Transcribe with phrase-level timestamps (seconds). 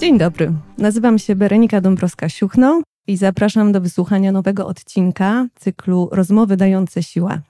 [0.00, 7.02] Dzień dobry, nazywam się Berenika Dąbrowska-Siuchno i zapraszam do wysłuchania nowego odcinka cyklu Rozmowy dające
[7.02, 7.40] siłę.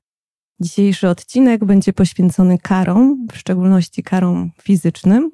[0.60, 5.30] Dzisiejszy odcinek będzie poświęcony karom, w szczególności karom fizycznym.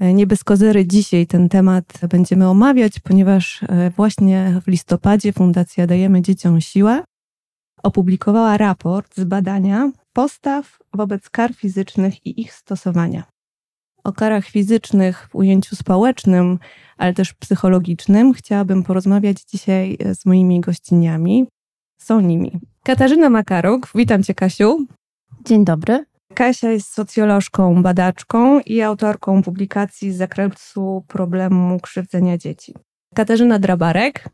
[0.00, 6.22] Nie bez kozery dzisiaj ten temat będziemy omawiać, ponieważ e, właśnie w listopadzie Fundacja Dajemy
[6.22, 7.04] Dzieciom Siłę
[7.82, 13.37] opublikowała raport z badania postaw wobec kar fizycznych i ich stosowania.
[14.08, 16.58] O karach fizycznych w ujęciu społecznym,
[16.98, 21.46] ale też psychologicznym chciałabym porozmawiać dzisiaj e, z moimi gościniami.
[21.98, 23.88] Są nimi Katarzyna Makaruk.
[23.94, 24.86] Witam Cię, Kasiu.
[25.44, 26.04] Dzień dobry.
[26.34, 32.74] Kasia jest socjolożką, badaczką i autorką publikacji z zakresu problemu krzywdzenia dzieci.
[33.14, 34.28] Katarzyna Drabarek.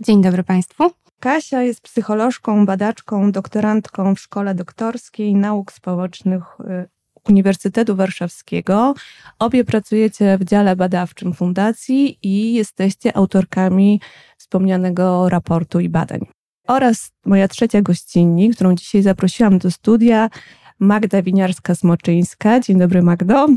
[0.00, 0.90] Dzień dobry Państwu.
[1.20, 8.94] Kasia jest psycholożką, badaczką, doktorantką w Szkole Doktorskiej Nauk Społecznych y, Uniwersytetu Warszawskiego.
[9.38, 14.00] Obie pracujecie w dziale badawczym fundacji i jesteście autorkami
[14.38, 16.20] wspomnianego raportu i badań.
[16.68, 20.30] Oraz moja trzecia gościnni, którą dzisiaj zaprosiłam do studia,
[20.78, 22.60] Magda Winiarska-Smoczyńska.
[22.60, 23.48] Dzień dobry, Magdo.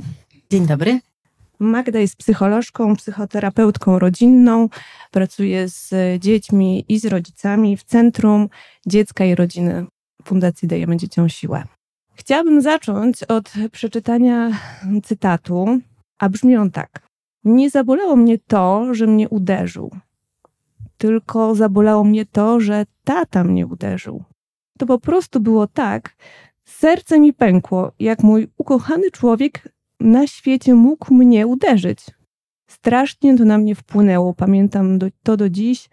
[0.51, 0.99] Dzień dobry.
[1.59, 4.69] Magda jest psycholożką, psychoterapeutką rodzinną,
[5.11, 8.49] pracuje z dziećmi i z rodzicami w Centrum
[8.87, 9.85] Dziecka i Rodziny
[10.23, 11.63] Fundacji Dajemy Dzieciom Siłę.
[12.15, 14.51] Chciałabym zacząć od przeczytania
[15.03, 15.79] cytatu,
[16.19, 17.01] a brzmi on tak.
[17.43, 19.91] Nie zabolało mnie to, że mnie uderzył,
[20.97, 24.23] tylko zabolało mnie to, że tata mnie uderzył.
[24.79, 26.15] To po prostu było tak,
[26.65, 31.99] serce mi pękło, jak mój ukochany człowiek na świecie mógł mnie uderzyć.
[32.69, 35.89] Strasznie to na mnie wpłynęło, pamiętam do, to do dziś.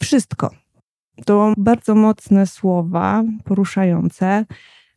[0.00, 0.50] Wszystko.
[1.26, 4.44] To bardzo mocne słowa, poruszające.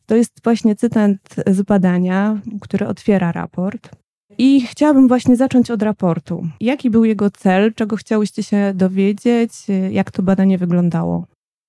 [0.08, 1.12] To jest właśnie cytat
[1.46, 3.90] z badania, które otwiera raport.
[4.38, 6.46] I chciałabym właśnie zacząć od raportu.
[6.60, 7.74] Jaki był jego cel?
[7.74, 9.52] Czego chciałyście się dowiedzieć?
[9.90, 11.24] Jak to badanie wyglądało?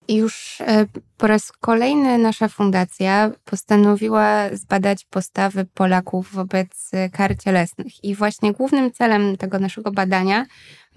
[0.08, 0.86] Już e,
[1.18, 8.04] po raz kolejny nasza fundacja postanowiła zbadać postawy Polaków wobec kar cielesnych.
[8.04, 10.46] I właśnie głównym celem tego naszego badania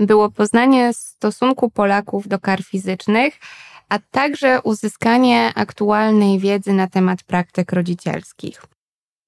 [0.00, 3.34] było poznanie stosunku Polaków do kar fizycznych,
[3.92, 8.62] a także uzyskanie aktualnej wiedzy na temat praktyk rodzicielskich.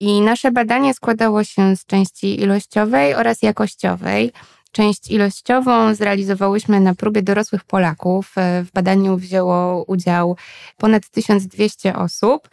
[0.00, 4.32] I nasze badanie składało się z części ilościowej oraz jakościowej.
[4.72, 8.34] Część ilościową zrealizowałyśmy na próbie dorosłych Polaków.
[8.36, 10.36] W badaniu wzięło udział
[10.76, 12.48] ponad 1200 osób.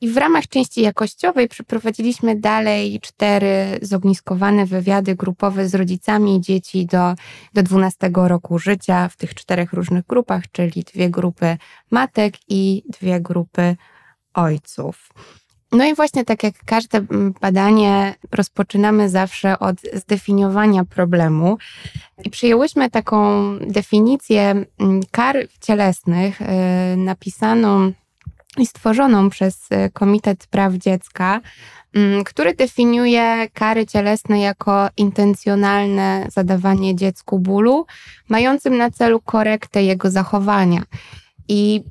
[0.00, 7.14] I w ramach części jakościowej przeprowadziliśmy dalej cztery zogniskowane wywiady grupowe z rodzicami dzieci do,
[7.54, 11.56] do 12 roku życia w tych czterech różnych grupach, czyli dwie grupy
[11.90, 13.76] matek i dwie grupy
[14.34, 15.08] ojców.
[15.72, 21.58] No i właśnie tak jak każde mm, badanie, rozpoczynamy zawsze od zdefiniowania problemu.
[22.24, 26.44] I przyjęłyśmy taką definicję mm, kar cielesnych, y,
[26.96, 27.92] napisaną
[28.64, 31.40] stworzoną przez y, Komitet Praw Dziecka,
[31.94, 37.86] mm, który definiuje kary cielesne jako intencjonalne zadawanie dziecku bólu,
[38.28, 40.82] mającym na celu korektę jego zachowania.
[41.48, 41.84] I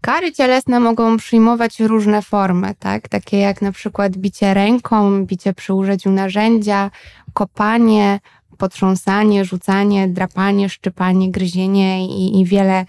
[0.00, 3.08] Kary cielesne mogą przyjmować różne formy, tak?
[3.08, 6.90] takie jak na przykład bicie ręką, bicie przy użyciu narzędzia,
[7.32, 8.20] kopanie,
[8.58, 12.86] potrząsanie, rzucanie, drapanie, szczypanie, gryzienie i, i wiele,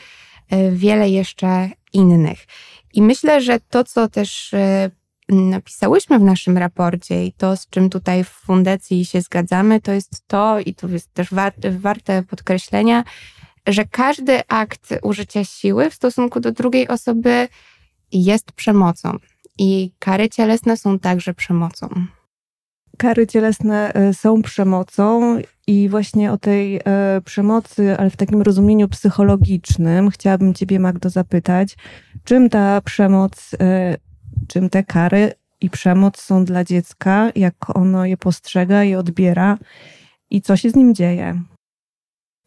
[0.50, 2.46] e, wiele jeszcze innych.
[2.94, 4.92] I myślę, że to, co też e,
[5.30, 10.28] napisałyśmy w naszym raporcie i to, z czym tutaj w fundacji się zgadzamy, to jest
[10.28, 13.04] to, i to jest też warte, warte podkreślenia,
[13.68, 17.48] że każdy akt użycia siły w stosunku do drugiej osoby
[18.12, 19.18] jest przemocą
[19.58, 21.90] i kary cielesne są także przemocą.
[23.02, 26.82] Kary cielesne e, są przemocą i właśnie o tej e,
[27.26, 31.76] przemocy, ale w takim rozumieniu psychologicznym, chciałabym Ciebie, Magdo, zapytać,
[32.24, 33.98] czym ta przemoc, e,
[34.48, 39.58] czym te kary i przemoc są dla dziecka, jak ono je postrzega i odbiera
[40.30, 41.42] i co się z nim dzieje?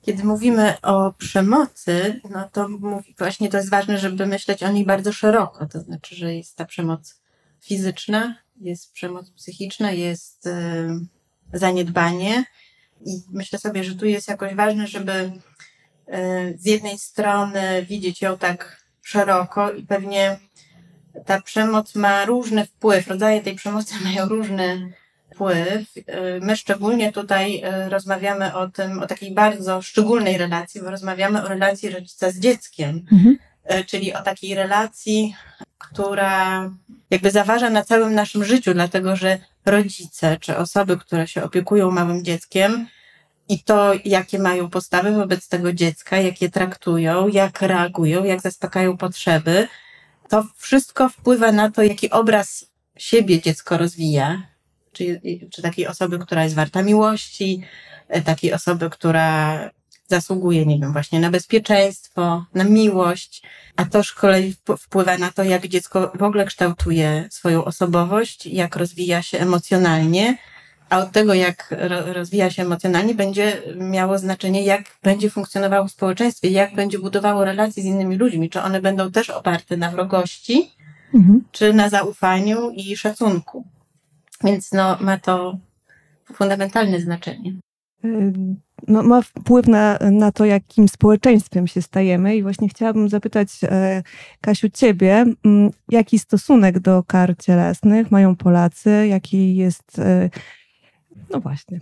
[0.03, 4.87] Kiedy mówimy o przemocy, no to mówi, właśnie to jest ważne, żeby myśleć o niej
[4.87, 5.67] bardzo szeroko.
[5.67, 7.21] To znaczy, że jest ta przemoc
[7.61, 10.51] fizyczna, jest przemoc psychiczna, jest y,
[11.53, 12.45] zaniedbanie.
[13.07, 15.33] I myślę sobie, że tu jest jakoś ważne, żeby y,
[16.59, 20.39] z jednej strony widzieć ją tak szeroko i pewnie
[21.27, 24.93] ta przemoc ma różny wpływ, rodzaje tej przemocy mają różny
[25.35, 25.95] wpływ.
[26.41, 31.91] My szczególnie tutaj rozmawiamy o tym, o takiej bardzo szczególnej relacji, bo rozmawiamy o relacji
[31.91, 33.39] rodzica z dzieckiem, mhm.
[33.87, 35.35] Czyli o takiej relacji,
[35.91, 36.71] która
[37.11, 42.25] jakby zaważa na całym naszym życiu, dlatego że rodzice czy osoby, które się opiekują małym
[42.25, 42.87] dzieckiem,
[43.49, 48.97] i to, jakie mają postawy wobec tego dziecka, jak je traktują, jak reagują, jak zaspokajają
[48.97, 49.69] potrzeby,
[50.29, 52.67] to wszystko wpływa na to, jaki obraz
[52.99, 54.43] siebie dziecko rozwija.
[54.93, 55.21] Czy,
[55.51, 57.63] czy takiej osoby, która jest warta miłości,
[58.09, 59.71] e, takiej osoby, która
[60.09, 63.43] zasługuje, nie wiem, właśnie na bezpieczeństwo, na miłość,
[63.77, 68.77] a to z kolei wpływa na to, jak dziecko w ogóle kształtuje swoją osobowość, jak
[68.77, 70.39] rozwija się emocjonalnie,
[70.89, 71.75] a od tego, jak
[72.07, 77.83] rozwija się emocjonalnie, będzie miało znaczenie, jak będzie funkcjonowało w społeczeństwie, jak będzie budowało relacje
[77.83, 80.71] z innymi ludźmi, czy one będą też oparte na wrogości,
[81.15, 81.45] mhm.
[81.53, 83.65] czy na zaufaniu i szacunku.
[84.45, 85.59] Więc no, ma to
[86.35, 87.53] fundamentalne znaczenie.
[88.89, 92.37] No, ma wpływ na, na to, jakim społeczeństwem się stajemy.
[92.37, 94.03] I właśnie chciałabym zapytać, e,
[94.41, 95.25] Kasiu, ciebie,
[95.89, 99.07] jaki stosunek do kar cielesnych mają Polacy?
[99.09, 100.31] Jaki jest e,
[101.31, 101.81] no właśnie.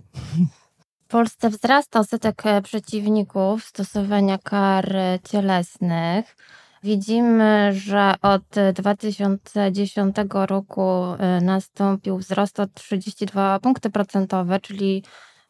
[1.05, 4.95] W Polsce wzrasta odsetek e, przeciwników stosowania kar
[5.31, 6.35] cielesnych.
[6.83, 8.43] Widzimy, że od
[8.73, 11.03] 2010 roku
[11.41, 15.03] nastąpił wzrost o 32 punkty procentowe, czyli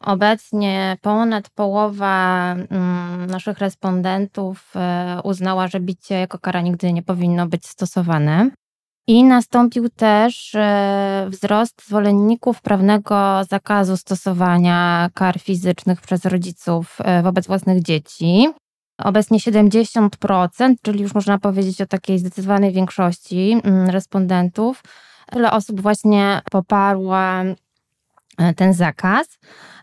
[0.06, 4.74] obecnie ponad połowa mm, naszych respondentów
[5.24, 8.50] uznała, że bicie jako kara nigdy nie powinno być stosowane.
[9.06, 17.46] I nastąpił też e, wzrost zwolenników prawnego zakazu stosowania kar fizycznych przez rodziców e, wobec
[17.46, 18.48] własnych dzieci.
[18.98, 24.82] Obecnie 70%, czyli już można powiedzieć o takiej zdecydowanej większości mm, respondentów,
[25.30, 27.54] tyle osób właśnie poparła e,
[28.56, 29.38] ten zakaz,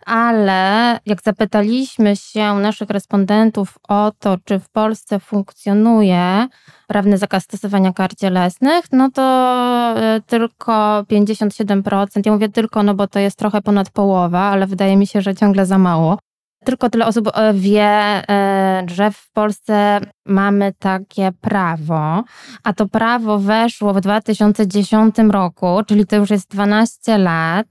[0.06, 6.48] ale jak zapytaliśmy się naszych respondentów o to, czy w Polsce funkcjonuje
[6.88, 9.22] prawny zakaz stosowania kar cielesnych, no to
[9.98, 12.22] e, tylko 57%.
[12.26, 15.36] Ja mówię tylko, no bo to jest trochę ponad połowa, ale wydaje mi się, że
[15.36, 16.18] ciągle za mało.
[16.66, 22.24] Tylko tyle osób e, wie, e, że w Polsce mamy takie prawo,
[22.64, 27.68] a to prawo weszło w 2010 roku, czyli to już jest 12 lat.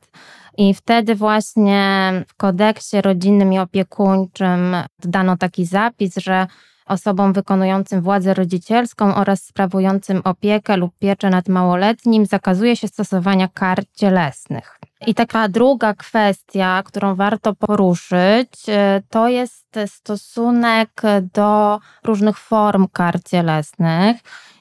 [0.58, 6.46] I wtedy właśnie w kodeksie rodzinnym i opiekuńczym dodano taki zapis, że
[6.90, 13.82] osobom wykonującym władzę rodzicielską oraz sprawującym opiekę lub pieczę nad małoletnim zakazuje się stosowania kar
[13.94, 14.80] cielesnych.
[15.06, 21.02] I taka druga kwestia, którą warto poruszyć, e, to jest stosunek
[21.34, 24.16] do różnych form kar cielesnych.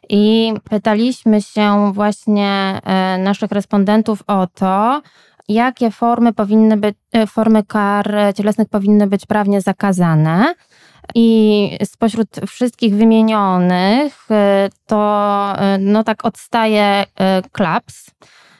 [0.09, 5.01] I pytaliśmy się właśnie e, naszych respondentów o to,
[5.49, 10.53] jakie formy powinny być, e, formy kar cielesnych powinny być prawnie zakazane.
[11.15, 17.05] I spośród wszystkich wymienionych y, to no tak odstaje
[17.51, 18.11] klaps,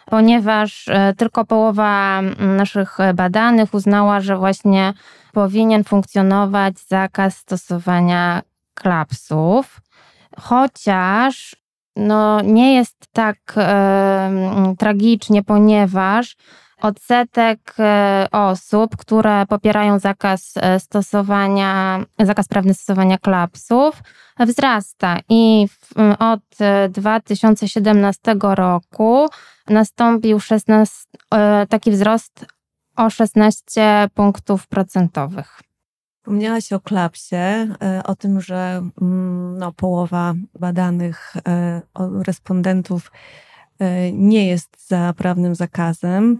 [0.05, 0.85] ponieważ
[1.17, 4.93] tylko połowa naszych badanych uznała, że właśnie
[5.33, 8.41] powinien funkcjonować zakaz stosowania
[8.73, 9.81] klapsów,
[10.39, 11.55] chociaż
[11.95, 16.35] no, nie jest tak e, tragicznie, ponieważ
[16.81, 24.03] odsetek e, osób, które popierają zakaz e, stosowania, zakaz prawny stosowania klapsów
[24.39, 25.67] wzrasta i
[26.19, 26.41] od
[26.89, 29.27] 2017 roku
[29.69, 32.45] nastąpił 16, e, taki wzrost
[32.95, 35.61] o 16 punktów procentowych.
[36.17, 37.35] Wspomniałaś o klapsie,
[38.05, 38.81] o tym, że
[39.57, 41.33] no, połowa badanych
[42.25, 43.11] respondentów
[44.13, 46.39] nie jest za prawnym zakazem.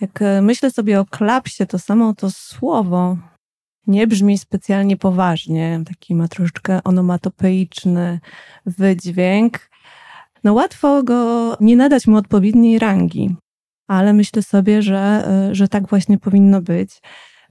[0.00, 3.16] Jak e, myślę sobie o klapsie, to samo to słowo
[3.86, 5.82] nie brzmi specjalnie poważnie.
[5.86, 8.20] Taki ma troszeczkę onomatopeiczny
[8.66, 9.70] wydźwięk.
[10.44, 13.36] No łatwo go nie nadać mu odpowiedniej rangi,
[13.88, 17.00] ale myślę sobie, że, e, że tak właśnie powinno być.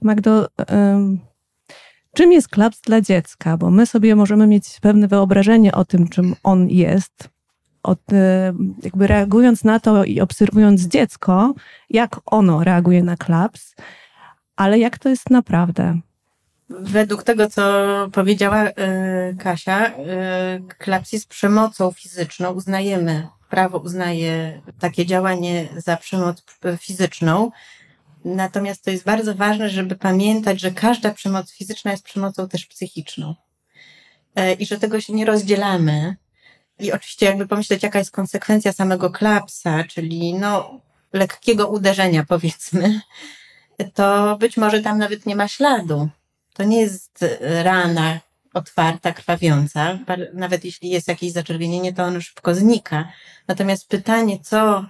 [0.02, 0.48] Magdo,
[2.14, 3.56] czym jest klaps dla dziecka?
[3.56, 7.28] Bo my sobie możemy mieć pewne wyobrażenie o tym, czym on jest,
[7.86, 8.52] od, e,
[8.82, 11.54] jakby reagując na to i obserwując dziecko,
[11.90, 13.74] jak ono reaguje na klaps,
[14.56, 16.00] ale jak to jest naprawdę.
[16.70, 17.62] Według tego, co
[18.12, 18.72] powiedziała y,
[19.38, 19.92] Kasia, y,
[20.78, 22.52] klaps jest przemocą fizyczną.
[22.52, 26.44] Uznajemy, prawo uznaje takie działanie za przemoc
[26.78, 27.50] fizyczną.
[28.24, 33.34] Natomiast to jest bardzo ważne, żeby pamiętać, że każda przemoc fizyczna jest przemocą też psychiczną.
[34.38, 36.16] Y, I że tego się nie rozdzielamy
[36.78, 40.80] i oczywiście jakby pomyśleć, jaka jest konsekwencja samego klapsa, czyli no
[41.12, 43.00] lekkiego uderzenia powiedzmy,
[43.94, 46.08] to być może tam nawet nie ma śladu.
[46.54, 48.20] To nie jest rana
[48.54, 49.98] otwarta, krwawiąca.
[50.34, 53.08] Nawet jeśli jest jakieś zaczerwienienie, to ono szybko znika.
[53.48, 54.84] Natomiast pytanie, co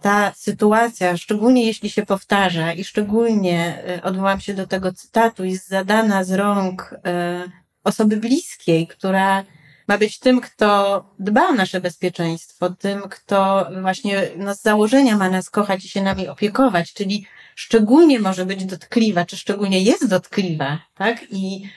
[0.00, 5.68] ta sytuacja, szczególnie jeśli się powtarza i szczególnie e, odwołam się do tego cytatu, jest
[5.68, 7.44] zadana z rąk e,
[7.84, 9.44] osoby bliskiej, która
[9.88, 15.30] ma być tym, kto dba o nasze bezpieczeństwo, tym, kto właśnie no, z założenia ma
[15.30, 20.78] nas kochać i się nami opiekować, czyli szczególnie może być dotkliwa, czy szczególnie jest dotkliwa,
[20.94, 21.24] tak?
[21.30, 21.68] I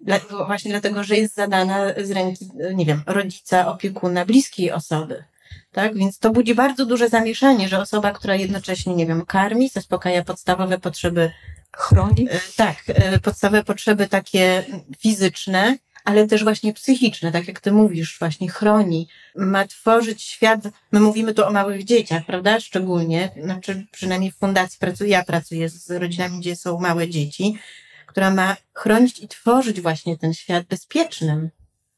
[0.00, 5.24] dla, właśnie dlatego, że jest zadana z ręki, nie wiem, rodzica, opiekuna, bliskiej osoby.
[5.72, 5.94] Tak?
[5.94, 10.78] Więc to budzi bardzo duże zamieszanie, że osoba, która jednocześnie, nie wiem, karmi, zaspokaja podstawowe
[10.78, 11.30] potrzeby.
[11.76, 12.28] Chroni.
[12.30, 14.64] E, tak, e, podstawowe potrzeby takie
[14.98, 20.60] fizyczne, ale też właśnie psychiczne, tak jak ty mówisz, właśnie chroni, ma tworzyć świat,
[20.92, 25.68] my mówimy tu o małych dzieciach, prawda, szczególnie, znaczy przynajmniej w fundacji pracuję, ja pracuję
[25.68, 27.58] z rodzinami, gdzie są małe dzieci,
[28.06, 31.50] która ma chronić i tworzyć właśnie ten świat bezpiecznym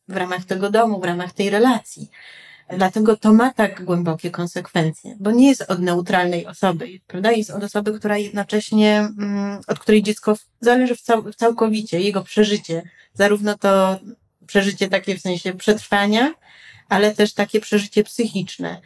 [0.09, 2.11] w ramach tego domu, w ramach tej relacji.
[2.77, 7.33] Dlatego to ma tak głębokie konsekwencje, bo nie jest od neutralnej osoby, prawda?
[7.33, 12.83] Jest od osoby, która jednocześnie, mm, od której dziecko zależy w cał całkowicie, jego przeżycie,
[13.15, 14.01] zarówno to
[14.47, 16.35] przeżycie takie w sensie przetrwania,
[16.89, 18.81] ale też takie przeżycie psychiczne.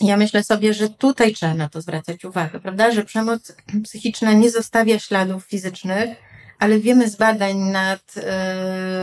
[0.00, 2.92] Ja myślę sobie, że tutaj trzeba na to zwracać uwagę, prawda?
[2.92, 3.52] Że przemoc
[3.84, 6.10] psychiczna nie zostawia śladów fizycznych,
[6.58, 8.22] ale wiemy z badań nad y,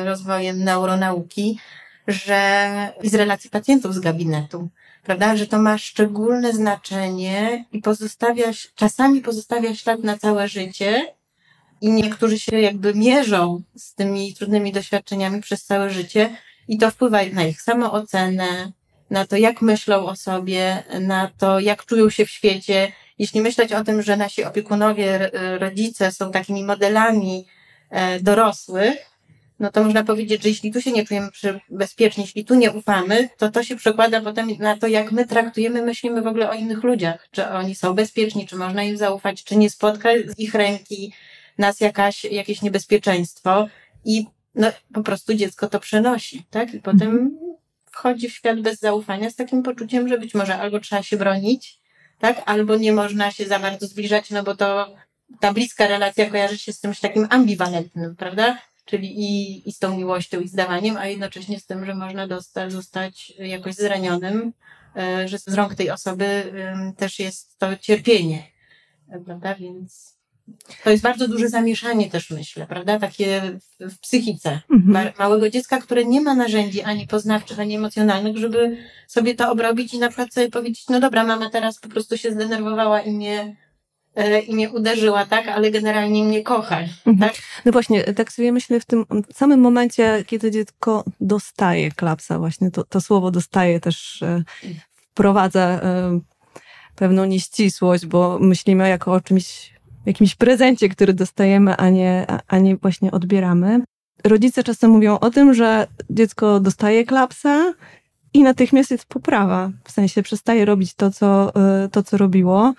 [0.04, 1.60] rozwojem neuronauki,
[2.08, 2.70] że
[3.04, 4.70] i z relacji pacjentów z gabinetu,
[5.04, 11.17] prawda, że to ma szczególne znaczenie i pozostawia, czasami pozostawia ślad na całe życie
[11.82, 16.30] i niektórzy się jakby mierzą z tymi trudnymi doświadczeniami przez całe życie
[16.68, 18.72] i to wpływa na ich samoocenę,
[19.10, 22.92] na to, jak myślą o sobie, na to, jak czują się w świecie.
[23.20, 27.46] Jeśli myśleć o tym, że nasi opiekunowie, rodzice są takimi modelami
[27.90, 29.18] e, dorosłych,
[29.60, 31.30] no to można powiedzieć, że jeśli tu się nie czujemy
[31.70, 35.82] bezpiecznie, jeśli tu nie ufamy, to to się przekłada potem na to, jak my traktujemy,
[35.82, 37.28] myślimy w ogóle o innych ludziach.
[37.32, 41.14] Czy oni są bezpieczni, czy można im zaufać, czy nie spotka ich ręki
[41.58, 43.68] nas jakaś, jakieś niebezpieczeństwo
[44.06, 46.74] i no, po prostu dziecko to przenosi, tak?
[46.74, 47.38] I potem mhm.
[47.92, 51.80] wchodzi w świat bez zaufania z takim poczuciem, że być może albo trzeba się bronić,
[52.20, 52.42] tak?
[52.46, 54.96] Albo nie można się za bardzo zbliżać, no bo to
[55.40, 58.58] ta bliska relacja kojarzy się z czymś takim ambiwalentnym, prawda?
[58.88, 62.72] czyli i, i z tą miłością i zdawaniem, a jednocześnie z tym, że można dostać,
[62.72, 64.54] zostać jakoś zranionym,
[64.96, 66.54] e, że z rąk tej osoby
[66.98, 68.44] też jest to cierpienie,
[69.26, 70.17] prawda, więc
[70.84, 73.42] to jest bardzo duże zamieszanie też myślę, prawda, takie
[73.80, 75.14] w, w psychice mhm.
[75.20, 78.78] małego dziecka, które nie ma narzędzi ani poznawczych, ani emocjonalnych, żeby
[79.08, 82.32] sobie to obrobić i na przykład sobie powiedzieć, no dobra, mama teraz po prostu się
[82.32, 83.56] zdenerwowała i mnie
[84.18, 87.18] E, i mnie uderzyła, tak, ale generalnie mnie kocha, mhm.
[87.20, 87.42] tak?
[87.66, 92.84] No właśnie, tak sobie myślę w tym samym momencie, kiedy dziecko dostaje klapsa, właśnie to,
[92.84, 94.44] to słowo dostaje też e,
[95.12, 96.20] wprowadza e,
[96.96, 99.74] pewną nieścisłość, bo myślimy jako o czymś,
[100.08, 103.84] jakimś prezencie, który dostajemy, a nie, a nie właśnie odbieramy.
[104.24, 107.74] Rodzice czasem mówią o tym, że dziecko dostaje klapsa
[108.34, 109.72] i natychmiast jest poprawa.
[109.84, 111.54] W sensie przestaje robić to, co,
[111.92, 112.74] to, co robiło,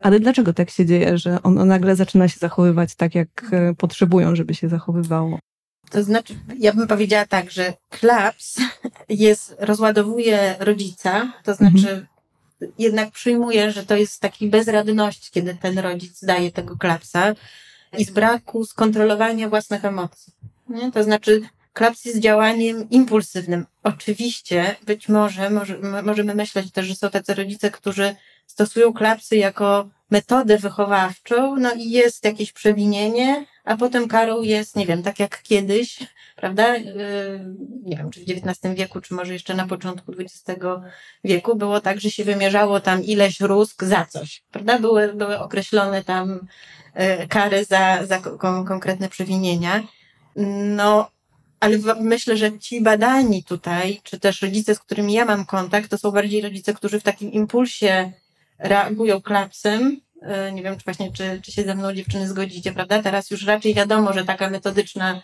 [0.00, 4.36] ale dlaczego tak się dzieje, że ono nagle zaczyna się zachowywać tak, jak e, potrzebują,
[4.36, 5.38] żeby się zachowywało?
[5.90, 8.56] To znaczy, ja bym powiedziała tak, że klaps
[9.08, 12.06] jest, rozładowuje rodzica, to znaczy mhm.
[12.78, 17.34] Jednak przyjmuje, że to jest taki bezradność, kiedy ten rodzic daje tego klapsa
[17.98, 20.32] i z braku skontrolowania własnych emocji.
[20.68, 20.92] Nie?
[20.92, 21.42] To znaczy,
[21.72, 23.66] klaps jest działaniem impulsywnym.
[23.82, 29.88] Oczywiście, być może, może możemy myśleć też, że są tacy rodzice, którzy stosują klapsy jako
[30.10, 35.42] metodę wychowawczą, no i jest jakieś przewinienie, a potem karą jest, nie wiem, tak jak
[35.42, 35.98] kiedyś,
[36.34, 36.76] prawda?
[36.76, 40.60] Yy, nie wiem, czy w XIX wieku, czy może jeszcze na początku XX
[41.24, 44.78] wieku było tak, że się wymierzało tam ileś rusk za coś, prawda?
[44.78, 46.46] Były, były określone tam
[46.96, 48.18] yy, kary za, za
[48.64, 49.82] konkretne przewinienia.
[50.76, 51.10] No,
[51.60, 55.98] ale myślę, że ci badani tutaj, czy też rodzice, z którymi ja mam kontakt, to
[55.98, 58.12] są bardziej rodzice, którzy w takim impulsie
[58.58, 60.00] reagują klapsem.
[60.22, 63.02] E, nie wiem, czy właśnie, czy, czy się ze mną dziewczyny zgodzicie, prawda?
[63.02, 65.22] Teraz już raczej wiadomo, że taka metodyczna,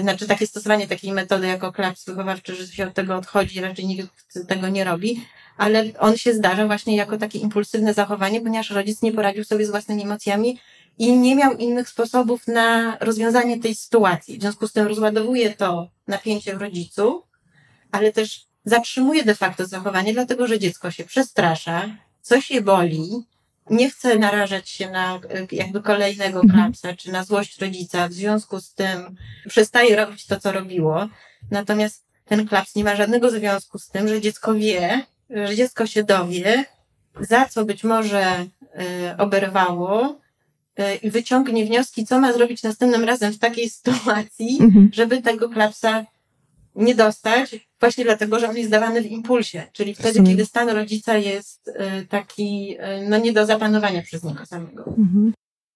[0.00, 4.08] znaczy takie stosowanie takiej metody jako klaps wychowawczy, że się od tego odchodzi, raczej nikt
[4.48, 5.24] tego nie robi,
[5.56, 9.70] ale on się zdarza właśnie jako takie impulsywne zachowanie, ponieważ rodzic nie poradził sobie z
[9.70, 10.58] własnymi emocjami
[10.98, 14.38] i nie miał innych sposobów na rozwiązanie tej sytuacji.
[14.38, 17.22] W związku z tym rozładowuje to napięcie w rodzicu,
[17.90, 23.10] ale też zatrzymuje de facto zachowanie, dlatego że dziecko się przestrasza, coś je boli,
[23.70, 25.20] nie chce narażać się na
[25.52, 26.50] jakby kolejnego mhm.
[26.50, 29.16] klapsa, czy na złość rodzica, w związku z tym
[29.48, 31.08] przestaje robić to, co robiło.
[31.50, 36.04] Natomiast ten klaps nie ma żadnego związku z tym, że dziecko wie, że dziecko się
[36.04, 36.64] dowie
[37.20, 38.46] za co być może
[39.18, 40.20] oberwało
[41.02, 44.90] i wyciągnie wnioski, co ma zrobić następnym razem w takiej sytuacji, mhm.
[44.92, 46.04] żeby tego klapsa
[46.76, 51.16] nie dostać, właśnie dlatego, że on jest dawany w impulsie, czyli wtedy, kiedy stan rodzica
[51.16, 51.70] jest
[52.08, 52.76] taki
[53.08, 54.84] no, nie do zapanowania przez niego samego.
[54.86, 55.32] Mhm.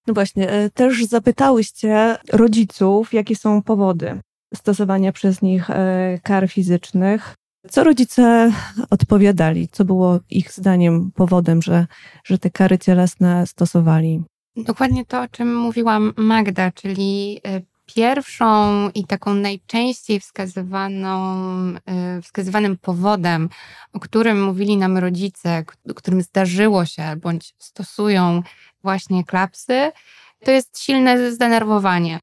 [0.07, 4.19] No właśnie, e, też zapytałyście rodziców, jakie są powody
[4.53, 5.67] stosowania przez nich
[6.23, 7.35] kar fizycznych.
[7.69, 8.51] Co rodzice
[8.89, 9.67] odpowiadali?
[9.67, 11.87] Co było ich zdaniem powodem, że,
[12.23, 14.23] że te kary cielesne stosowali?
[14.57, 17.41] Dokładnie to, o czym mówiłam Magda, czyli
[17.95, 21.35] pierwszą i taką najczęściej wskazywaną,
[22.23, 23.49] wskazywanym powodem,
[23.93, 25.63] o którym mówili nam rodzice,
[25.95, 28.43] którym zdarzyło się bądź stosują
[28.83, 29.91] właśnie klapsy,
[30.45, 32.19] to jest silne zdenerwowanie.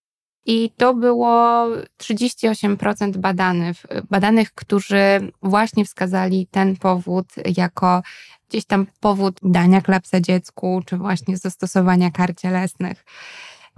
[0.47, 1.67] I to było
[1.99, 3.77] 38% badanych,
[4.11, 8.03] badanych, którzy właśnie wskazali ten powód jako
[8.49, 13.05] gdzieś tam powód dania klapsa dziecku, czy właśnie zastosowania kar cielesnych.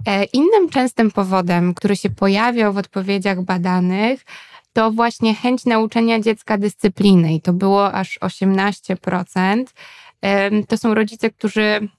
[0.05, 4.25] E, innym częstym powodem, który się pojawiał w odpowiedziach badanych,
[4.73, 9.63] to właśnie chęć nauczenia dziecka dyscypliny i to było aż 18%.
[10.67, 11.89] To są rodzice, którzy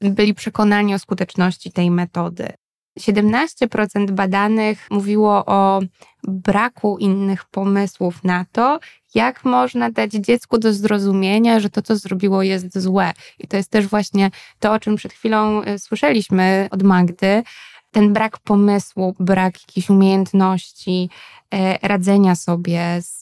[0.00, 2.52] byli przekonani o skuteczności tej metody.
[3.00, 5.80] 17% badanych mówiło o
[6.24, 8.80] braku innych pomysłów na to,
[9.14, 13.12] jak można dać dziecku do zrozumienia, że to, co zrobiło, jest złe.
[13.38, 17.42] I to jest też właśnie to, o czym przed chwilą e, słyszeliśmy od Magdy.
[17.90, 21.10] Ten brak pomysłu, brak jakiejś umiejętności
[21.54, 23.20] e, radzenia sobie z,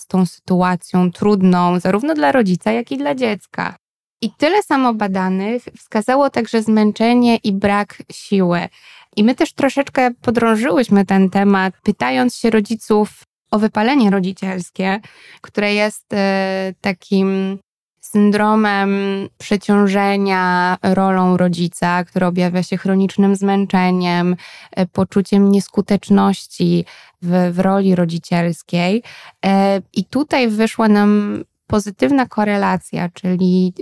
[0.00, 3.76] z tą sytuacją trudną, zarówno dla rodzica, jak i dla dziecka.
[4.22, 8.68] I tyle samo badanych wskazało także zmęczenie i brak siły.
[9.16, 15.00] I my też troszeczkę podrążyłyśmy ten temat, pytając się rodziców o wypalenie rodzicielskie,
[15.40, 17.58] które jest e, takim
[18.00, 18.90] syndromem
[19.38, 24.36] przeciążenia rolą rodzica, który objawia się chronicznym zmęczeniem,
[24.70, 26.84] e, poczuciem nieskuteczności
[27.22, 29.02] w, w roli rodzicielskiej.
[29.44, 33.74] E, I tutaj wyszła nam pozytywna korelacja, czyli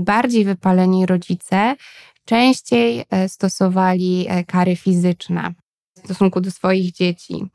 [0.00, 1.76] bardziej wypaleni rodzice
[2.24, 5.54] częściej stosowali kary fizyczne
[5.96, 7.46] w stosunku do swoich dzieci.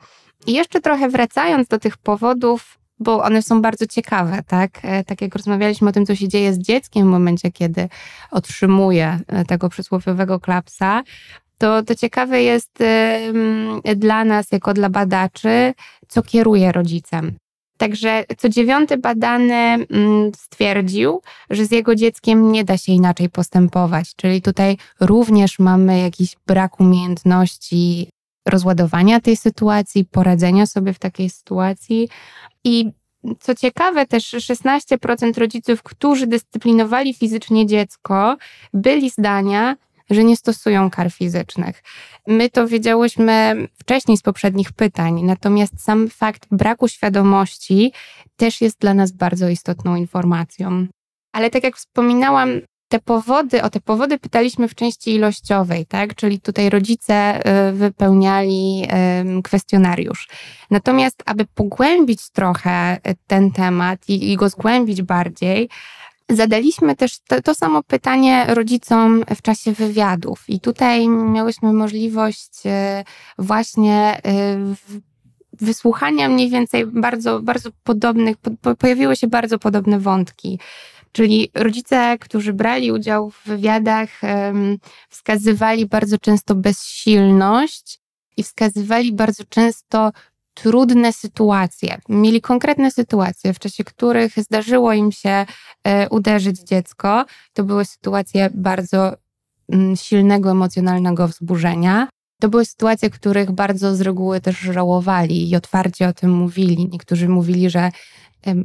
[0.47, 4.80] I jeszcze trochę wracając do tych powodów, bo one są bardzo ciekawe, tak?
[4.84, 7.89] E, tak jak rozmawialiśmy o tym, co się dzieje z dzieckiem w momencie, kiedy
[8.32, 11.04] otrzymuje tego przysłowiowego klapsa,
[11.58, 12.84] to, to ciekawe jest
[13.95, 15.73] dla nas, jako dla badaczy,
[16.08, 17.36] co kieruje rodzicem.
[17.77, 24.15] Także co dziewiąty badany mm, stwierdził, że z jego dzieckiem nie da się inaczej postępować.
[24.15, 28.10] Czyli tutaj również mamy jakiś brak umiejętności
[28.45, 32.10] rozładowania tej sytuacji, poradzenia sobie w takiej sytuacji.
[32.63, 32.91] I
[33.39, 38.38] co ciekawe, też 16% rodziców, którzy dyscyplinowali fizycznie dziecko,
[38.73, 39.75] byli zdania,
[40.10, 41.84] że nie stosują kar fizycznych.
[42.27, 47.93] My to wiedziałyśmy wcześniej z poprzednich pytań, natomiast sam fakt braku świadomości
[48.36, 50.88] też jest dla nas bardzo istotną informacją.
[51.32, 52.49] Ale tak jak wspominałam,
[52.91, 56.15] te powody, o te powody pytaliśmy w części ilościowej, tak?
[56.15, 58.88] Czyli tutaj rodzice y, wypełniali
[59.43, 60.27] kwestionariusz.
[60.71, 65.69] Natomiast, aby pogłębić trochę y, ten temat i, i go zgłębić bardziej,
[66.30, 73.04] Zadaliśmy też to, to, samo pytanie rodzicom w czasie wywiadów, i tutaj miałyśmy możliwość e,
[73.38, 74.21] właśnie
[75.54, 78.38] wysłuchania mniej więcej bardzo, bardzo podobnych,
[78.80, 80.60] pojawiły się bardzo podobne wątki.
[81.12, 84.10] Czyli rodzice, którzy brali udział w wywiadach,
[85.10, 88.00] wskazywali bardzo często bezsilność
[88.38, 90.12] i wskazywali bardzo często
[90.54, 92.02] trudne sytuacje.
[92.10, 95.45] Mieli konkretne sytuacje, w czasie których zdarzyło im się
[95.84, 97.26] e, uderzyć dziecko.
[97.54, 99.13] To były sytuacje bardzo
[99.69, 102.08] mm, silnego emocjonalnego wzburzenia.
[102.41, 106.89] To były sytuacje, których bardzo z reguły też żałowali i otwarcie o tym mówili.
[106.91, 107.91] Niektórzy mówili, że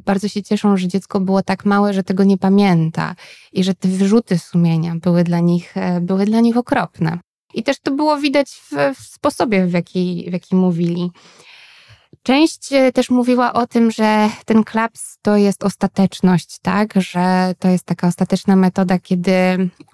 [0.04, 3.14] bardzo się cieszą, że dziecko było tak małe, że tego nie pamięta
[3.52, 7.18] i że te wyrzuty sumienia były dla nich, e, były dla nich okropne.
[7.54, 11.10] I też to było widać w, w sposobie, w jaki, w jaki mówili.
[12.22, 16.94] Część e, też mówiła o tym, że ten klaps to jest ostateczność, tak?
[16.96, 19.32] Że to jest taka ostateczna metoda, kiedy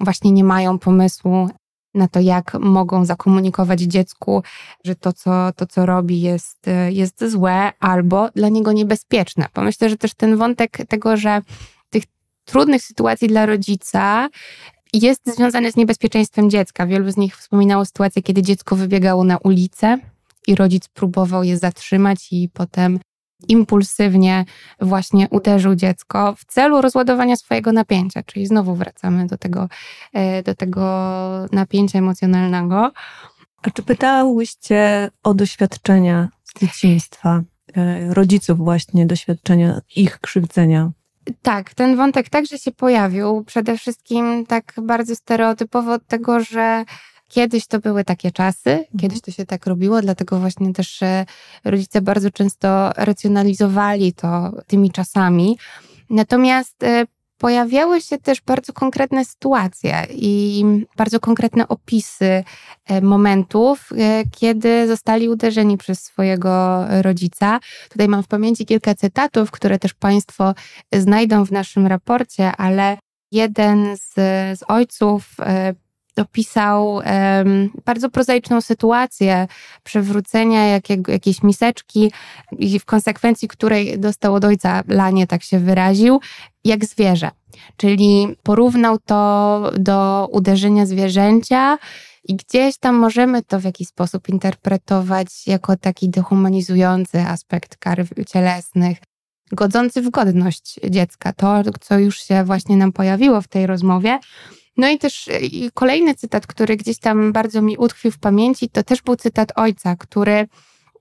[0.01, 1.49] właśnie nie mają pomysłu
[1.95, 4.43] na to, jak mogą zakomunikować dziecku,
[4.85, 9.47] że to, co, to, co robi, jest, jest złe albo dla niego niebezpieczne.
[9.55, 11.41] Bo myślę, że też ten wątek tego, że
[11.91, 12.03] tych
[12.45, 14.29] trudnych sytuacji dla rodzica
[14.93, 16.87] jest związany z niebezpieczeństwem dziecka.
[16.87, 19.99] Wielu z nich wspominało sytuację, kiedy dziecko wybiegało na ulicę
[20.47, 23.01] i rodzic próbował je zatrzymać i potem
[23.49, 24.45] impulsywnie
[24.81, 29.69] właśnie uderzył dziecko w celu rozładowania swojego napięcia, czyli znowu wracamy do tego,
[30.13, 30.83] e, do tego
[31.53, 32.93] napięcia emocjonalnego.
[33.63, 37.43] A czy pytałyście o doświadczenia z dzieciństwa,
[37.77, 40.91] e, rodziców właśnie, doświadczenia ich krzywdzenia?
[41.43, 43.45] Tak, ten wątek także się pojawił.
[43.45, 46.85] Przede wszystkim tak bardzo stereotypowo od tego, że
[47.33, 48.99] Kiedyś to były takie czasy, mhm.
[49.01, 51.27] kiedyś to się tak robiło, dlatego właśnie też e,
[51.65, 55.59] rodzice bardzo często racjonalizowali to tymi czasami.
[56.11, 57.07] Natomiast e,
[57.39, 60.65] pojawiały się też bardzo konkretne sytuacje i
[60.97, 62.45] bardzo konkretne opisy
[62.87, 63.91] e, momentów,
[64.31, 67.61] kiedy zostali uderzeni przez swojego rodzica.
[67.89, 70.55] Tutaj mam w pamięci kilka cytatów, które też Państwo
[70.93, 72.99] znajdą w naszym raporcie, ale
[73.33, 74.15] jeden z,
[74.59, 75.37] z ojców
[76.17, 79.47] opisał um, bardzo prozaiczną sytuację
[79.83, 82.13] przewrócenia jak, jakiejś miseczki
[82.59, 86.21] i w konsekwencji której dostał od ojca lanie, tak się wyraził,
[86.65, 87.31] jak zwierzę.
[87.77, 91.79] Czyli porównał to do uderzenia zwierzęcia
[92.25, 98.99] i gdzieś tam możemy to w jakiś sposób interpretować jako taki dehumanizujący aspekt kar cielesnych,
[99.53, 101.33] godzący w godność dziecka.
[101.33, 104.19] To, co już się właśnie nam pojawiło w tej rozmowie,
[104.77, 108.83] no i też i kolejny cytat, który gdzieś tam bardzo mi utkwił w pamięci, to
[108.83, 110.49] też był cytat ojca, który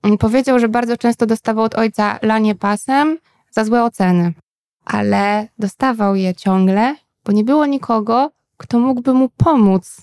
[0.02, 3.18] mm, powiedział, że bardzo często dostawał od ojca lanie pasem
[3.50, 4.32] za złe oceny,
[4.84, 9.96] ale dostawał je ciągle, bo nie było nikogo, kto mógłby mu pomóc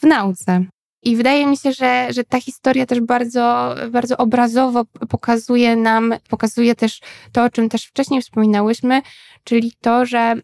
[0.00, 0.64] w nauce.
[1.02, 6.74] I wydaje mi się, że, że ta historia też bardzo, bardzo obrazowo pokazuje nam, pokazuje
[6.74, 7.00] też
[7.32, 9.02] to, o czym też wcześniej wspominałyśmy,
[9.44, 10.34] czyli to, że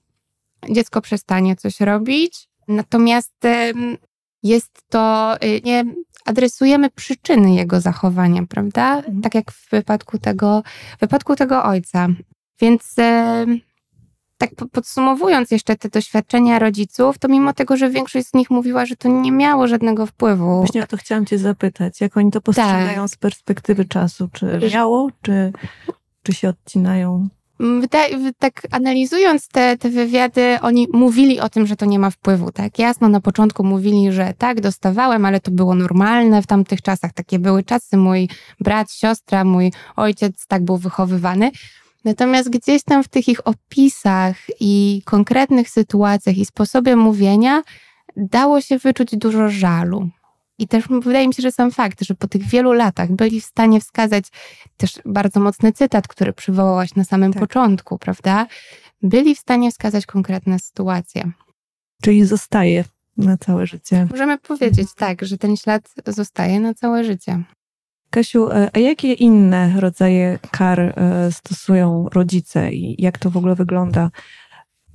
[0.70, 3.34] dziecko przestanie coś robić, Natomiast
[4.42, 5.84] jest to, y, nie
[6.24, 8.96] adresujemy przyczyny jego zachowania, prawda?
[8.96, 9.20] Mhm.
[9.20, 10.62] Tak jak w wypadku tego,
[10.96, 12.08] w wypadku tego ojca.
[12.60, 12.94] Więc
[14.38, 18.96] tak podsumowując jeszcze te doświadczenia rodziców, to mimo tego, że większość z nich mówiła, że
[18.96, 20.56] to nie miało żadnego wpływu.
[20.56, 23.10] Właśnie o to chciałam cię zapytać, jak oni to postrzegają tak.
[23.10, 24.28] z perspektywy czasu?
[24.32, 25.52] Czy miało, czy,
[26.22, 27.28] czy się odcinają?
[28.38, 32.78] Tak analizując te, te wywiady, oni mówili o tym, że to nie ma wpływu, tak?
[32.78, 37.12] Jasno, na początku mówili, że tak, dostawałem, ale to było normalne w tamtych czasach.
[37.12, 37.96] Takie były czasy.
[37.96, 38.28] Mój
[38.60, 41.50] brat, siostra, mój ojciec tak był wychowywany.
[42.04, 47.62] Natomiast gdzieś tam w tych ich opisach i konkretnych sytuacjach i sposobie mówienia
[48.16, 50.08] dało się wyczuć dużo żalu.
[50.58, 53.44] I też wydaje mi się, że sam fakt, że po tych wielu latach byli w
[53.44, 54.24] stanie wskazać
[54.76, 57.40] też bardzo mocny cytat, który przywołałaś na samym tak.
[57.40, 58.46] początku, prawda?
[59.02, 61.30] Byli w stanie wskazać konkretne sytuacje.
[62.02, 62.84] Czyli zostaje
[63.16, 64.06] na całe życie.
[64.10, 67.42] Możemy powiedzieć tak, że ten ślad zostaje na całe życie.
[68.10, 70.92] Kasiu, e, a jakie inne rodzaje kar e,
[71.32, 74.10] stosują rodzice i jak to w ogóle wygląda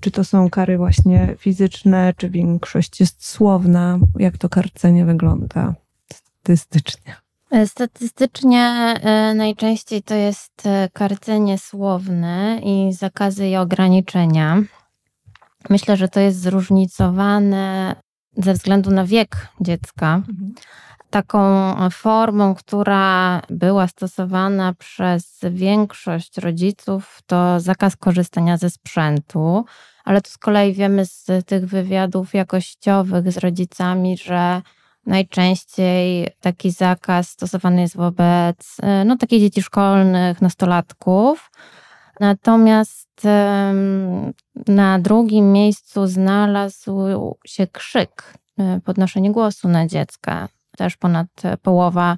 [0.01, 3.99] czy to są kary właśnie fizyczne, czy większość jest słowna?
[4.19, 5.73] Jak to karcenie wygląda
[6.13, 7.15] statystycznie?
[7.51, 14.61] E, statystycznie e, najczęściej to jest e, karcenie słowne i zakazy i ograniczenia.
[15.69, 17.95] Myślę, że to jest zróżnicowane
[18.37, 20.15] ze względu na wiek dziecka.
[20.15, 20.53] Mhm.
[21.11, 29.65] Taką formą, która była stosowana przez większość rodziców, to zakaz korzystania ze sprzętu
[30.03, 34.61] ale tu z kolei wiemy z tych wywiadów jakościowych z rodzicami, że
[35.05, 41.51] najczęściej taki zakaz stosowany jest wobec no, takich dzieci szkolnych, nastolatków.
[42.19, 43.21] Natomiast
[44.67, 47.01] na drugim miejscu znalazł
[47.45, 50.47] się krzyk, e, podnoszenie głosu na dziecka.
[50.81, 51.27] Też ponad
[51.61, 52.17] połowa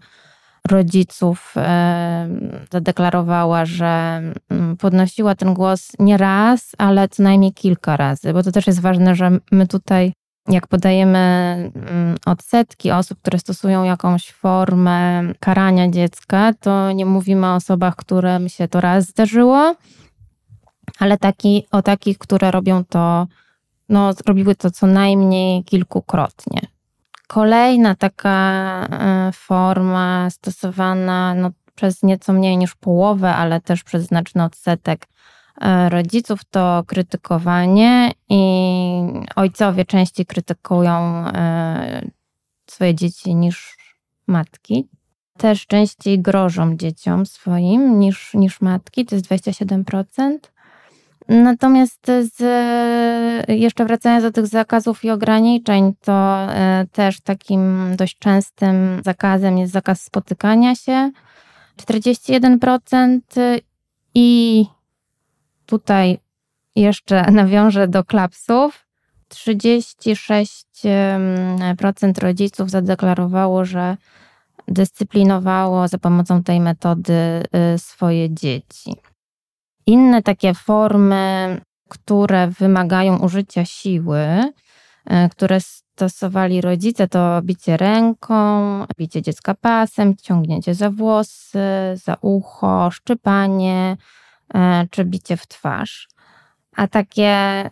[0.67, 1.56] rodziców
[2.71, 8.52] zadeklarowała, że mm, podnosiła ten głos nie raz, ale co najmniej kilka razy, bo to
[8.52, 10.13] też jest ważne, że my tutaj
[10.49, 11.19] jak podajemy
[11.76, 18.49] mm, odsetki osób, które stosują jakąś formę karania dziecka, to nie mówimy o osobach, którym
[18.49, 19.76] się to raz zdarzyło,
[20.99, 23.28] ale taki, o takich, które robią to,
[23.89, 26.72] no, robiły to co najmniej kilkukrotnie.
[27.34, 28.38] Kolejna taka
[28.91, 35.08] e, forma stosowana no, przez nieco mniej niż połowę, ale też przez znaczny odsetek
[35.62, 38.41] e, rodziców to krytykowanie i
[39.36, 42.10] ojcowie częściej krytykują e,
[42.69, 43.78] swoje dzieci niż
[44.28, 44.88] matki.
[45.38, 50.38] Też częściej grożą dzieciom swoim niż, niż matki, to jest 27%.
[51.27, 52.39] Natomiast z,
[53.49, 59.73] jeszcze wracając do tych zakazów i ograniczeń, to e, też takim dość częstym zakazem jest
[59.73, 61.12] zakaz spotykania się.
[61.77, 63.19] 41%
[64.15, 64.65] I
[65.65, 66.19] tutaj
[66.75, 68.86] jeszcze nawiążę do klapsów.
[69.29, 73.97] 36% rodziców zadeklarowało, że
[74.67, 77.43] dyscyplinowało za pomocą tej metody
[77.75, 78.95] y, swoje dzieci.
[79.86, 84.19] Inne takie formy, które wymagają użycia siły,
[85.12, 88.36] y, które stosowali rodzice, to bicie ręką,
[88.98, 91.60] bicie dziecka pasem, ciągnięcie za włosy,
[91.93, 93.98] za ucho, szczypanie
[94.56, 96.08] y, czy bicie w twarz.
[96.76, 97.30] A takie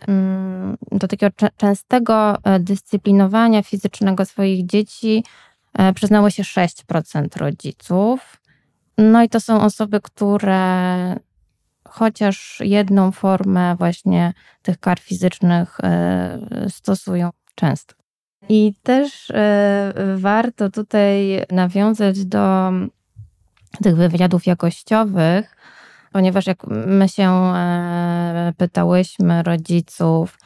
[0.08, 5.24] mm, do takiego częstego dyscyplinowania fizycznego swoich dzieci
[5.78, 8.42] E, przyznało się 6% rodziców.
[8.98, 11.16] No i to są osoby, które
[11.92, 17.94] chociaż jedną formę właśnie tych kar fizycznych e, stosują często.
[18.48, 22.72] I też e, warto tutaj nawiązać do
[23.82, 25.56] tych wywiadów jakościowych,
[26.12, 27.52] ponieważ jak my się
[28.56, 30.38] pytałyśmy rodziców,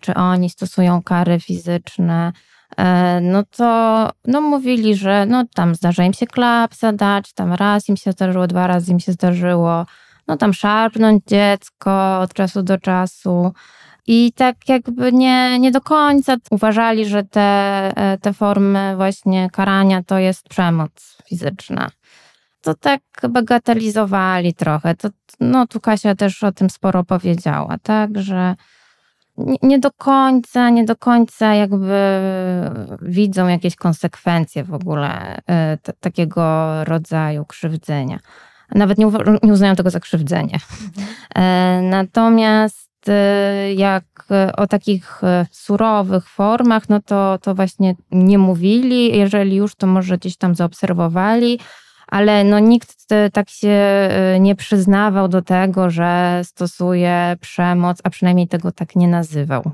[0.00, 2.32] czy oni stosują kary fizyczne,
[2.76, 7.88] E, no to no mówili, że no tam zdarza im się klapsa dać, tam raz
[7.88, 9.86] im się zdarzyło, dwa razy im się zdarzyło,
[10.28, 13.52] no tam szarpnąć dziecko od czasu do czasu.
[14.06, 17.40] I tak jakby nie, nie do końca uważali, że te,
[17.96, 21.90] e, te formy właśnie karania to jest przemoc fizyczna.
[22.60, 24.94] To tak bagatelizowali trochę.
[24.94, 25.08] To,
[25.40, 28.54] no tu Kasia też o tym sporo powiedziała, tak, że
[29.62, 32.00] nie, do końca, nie do końca jakby
[33.02, 38.18] widzą jakieś konsekwencje w ogóle e, t- takiego rodzaju krzywdzenia.
[38.74, 39.06] Nawet nie,
[39.42, 40.58] nie uznają tego za krzywdzenie.
[41.34, 44.04] E, natomiast e, jak
[44.56, 49.18] o takich surowych formach, no to, to właśnie nie mówili.
[49.18, 51.58] Jeżeli już, to może gdzieś tam zaobserwowali
[52.08, 54.08] ale no nikt tak się
[54.40, 59.70] nie przyznawał do tego, że stosuje przemoc, a przynajmniej tego tak nie nazywał.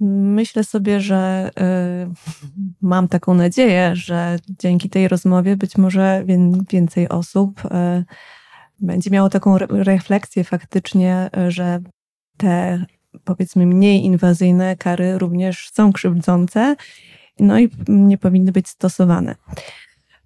[0.00, 2.14] Myślę sobie, że y,
[2.82, 6.24] mam taką nadzieję, że dzięki tej rozmowie być może
[6.70, 8.04] więcej osób y,
[8.80, 11.80] będzie miało taką re refleksję faktycznie, że
[12.36, 12.84] te
[13.24, 16.76] powiedzmy mniej inwazyjne kary również są krzywdzące,
[17.38, 19.34] no i nie powinny być stosowane.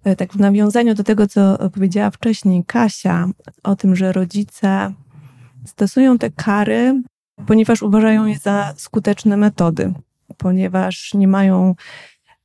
[0.03, 3.27] E, tak w nawiązaniu do tego, co powiedziała wcześniej Kasia,
[3.63, 4.93] o tym, że rodzice
[5.65, 7.01] stosują te kary,
[7.47, 9.93] ponieważ uważają je za skuteczne metody,
[10.37, 11.75] ponieważ nie mają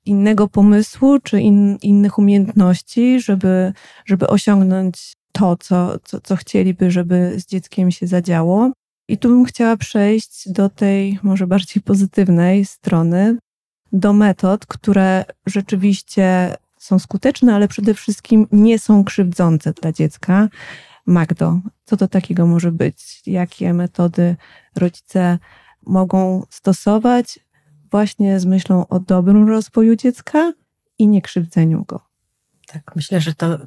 [0.04, 3.72] innego pomysłu czy in, innych umiejętności, żeby,
[4.06, 8.70] żeby osiągnąć to, co, co, co chcieliby, żeby z dzieckiem się zadziało.
[9.08, 13.38] I tu bym chciała przejść do tej może bardziej pozytywnej strony,
[13.92, 20.48] do metod, które rzeczywiście są skuteczne, ale przede wszystkim nie są krzywdzące dla dziecka.
[21.06, 23.22] Magdo, co to takiego może być?
[23.26, 24.36] Jakie metody
[24.76, 25.38] rodzice
[25.82, 27.38] mogą stosować
[27.90, 30.52] właśnie z myślą o dobrym rozwoju dziecka
[30.98, 32.00] i niekrzywdzeniu go?
[32.66, 33.58] Tak, myślę, że to y,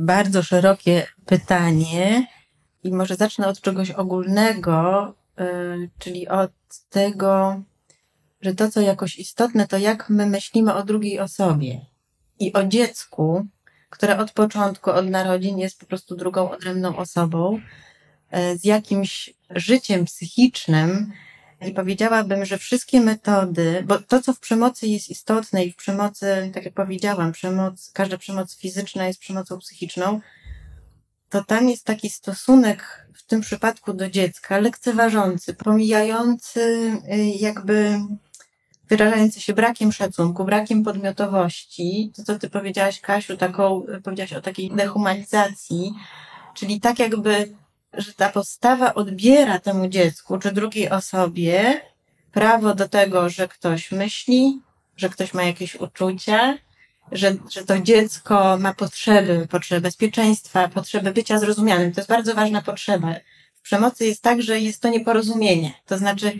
[0.00, 2.26] bardzo szerokie pytanie
[2.82, 6.52] i może zacznę od czegoś ogólnego, y, czyli od
[6.90, 7.62] tego,
[8.40, 11.80] że to, co jakoś istotne, to jak my myślimy o drugiej osobie
[12.38, 13.46] i o dziecku,
[13.96, 17.60] które od początku, od narodzin jest po prostu drugą odrębną osobą,
[18.30, 21.12] e, z jakimś życiem psychicznym.
[21.68, 26.50] I powiedziałabym, że wszystkie metody, bo to, co w przemocy jest istotne i w przemocy,
[26.54, 30.20] tak jak powiedziałam, przemoc, każda przemoc fizyczna jest przemocą psychiczną,
[31.28, 36.60] to tam jest taki stosunek w tym przypadku do dziecka lekceważący, pomijający
[37.12, 38.00] y, jakby
[38.88, 44.70] wyrażający się brakiem szacunku, brakiem podmiotowości, to co ty powiedziałaś, Kasiu, taką, powiedziałaś o takiej
[44.70, 45.94] dehumanizacji,
[46.54, 47.54] czyli tak jakby,
[47.92, 51.80] że ta postawa odbiera temu dziecku czy drugiej osobie
[52.32, 54.60] prawo do tego, że ktoś myśli,
[54.96, 56.58] że ktoś ma jakieś uczucia,
[57.12, 61.92] że, że to dziecko ma potrzeby, potrzeby bezpieczeństwa, potrzeby bycia zrozumianym.
[61.92, 63.14] To jest bardzo ważna potrzeba.
[63.54, 65.74] W przemocy jest tak, że jest to nieporozumienie.
[65.86, 66.32] To znaczy,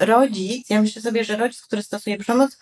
[0.00, 2.58] rodzic, ja myślę sobie, że rodzic, który stosuje przemoc,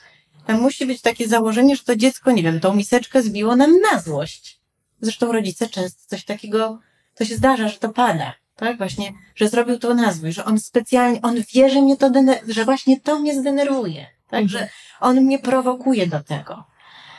[0.47, 4.01] tam musi być takie założenie, że to dziecko, nie wiem, tą miseczkę zbiło nam na
[4.01, 4.61] złość.
[5.01, 6.81] Zresztą rodzice często coś takiego,
[7.15, 8.35] to się zdarza, że to pada.
[8.57, 12.11] Tak, właśnie, że zrobił to na złość, że on specjalnie, on wie, że mnie to,
[12.49, 14.07] że właśnie to mnie zdenerwuje.
[14.31, 14.49] Tak, mhm.
[14.49, 14.69] że
[15.01, 16.65] on mnie prowokuje do tego.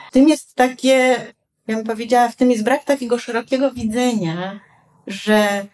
[0.10, 0.98] W tym jest takie,
[1.68, 4.60] ja bym powiedziała, w tym jest brak takiego szerokiego widzenia,
[5.08, 5.66] że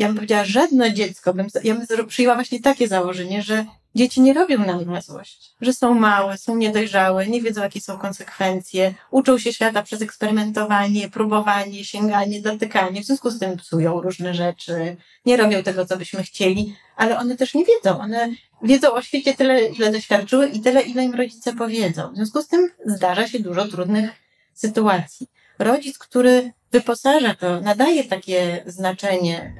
[0.00, 4.34] ja bym powiedziała, żadne dziecko, bym, ja bym przyjęła właśnie takie założenie, że Dzieci nie
[4.34, 9.38] robią nam na złość, że są małe, są niedojrzałe, nie wiedzą, jakie są konsekwencje, uczą
[9.38, 15.36] się świata przez eksperymentowanie, próbowanie, sięganie, dotykanie, w związku z tym psują różne rzeczy, nie
[15.36, 18.00] robią tego, co byśmy chcieli, ale one też nie wiedzą.
[18.00, 18.28] One
[18.62, 22.12] wiedzą o świecie tyle, ile doświadczyły i tyle, ile im rodzice powiedzą.
[22.12, 24.10] W związku z tym zdarza się dużo trudnych
[24.54, 25.26] sytuacji.
[25.60, 29.54] Rodzic, który wyposaża to, nadaje takie znaczenie,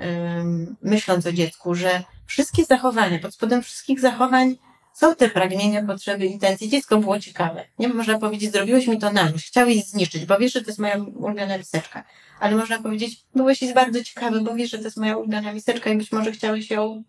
[0.83, 4.57] myśląc o dziecku, że wszystkie zachowania, pod spodem wszystkich zachowań
[4.95, 6.69] są te pragnienia, potrzeby, intencje.
[6.69, 7.65] Dziecko było ciekawe.
[7.79, 10.79] Nie można powiedzieć, zrobiłeś mi to na złość, chciałeś zniszczyć, bo wiesz, że to jest
[10.79, 12.05] moja ulubiona miseczka.
[12.41, 15.97] Ale można powiedzieć, byłeś bardzo ciekawy, bo wiesz, że to jest moja ulubiona miseczka i
[15.97, 17.03] być może chciałeś ją,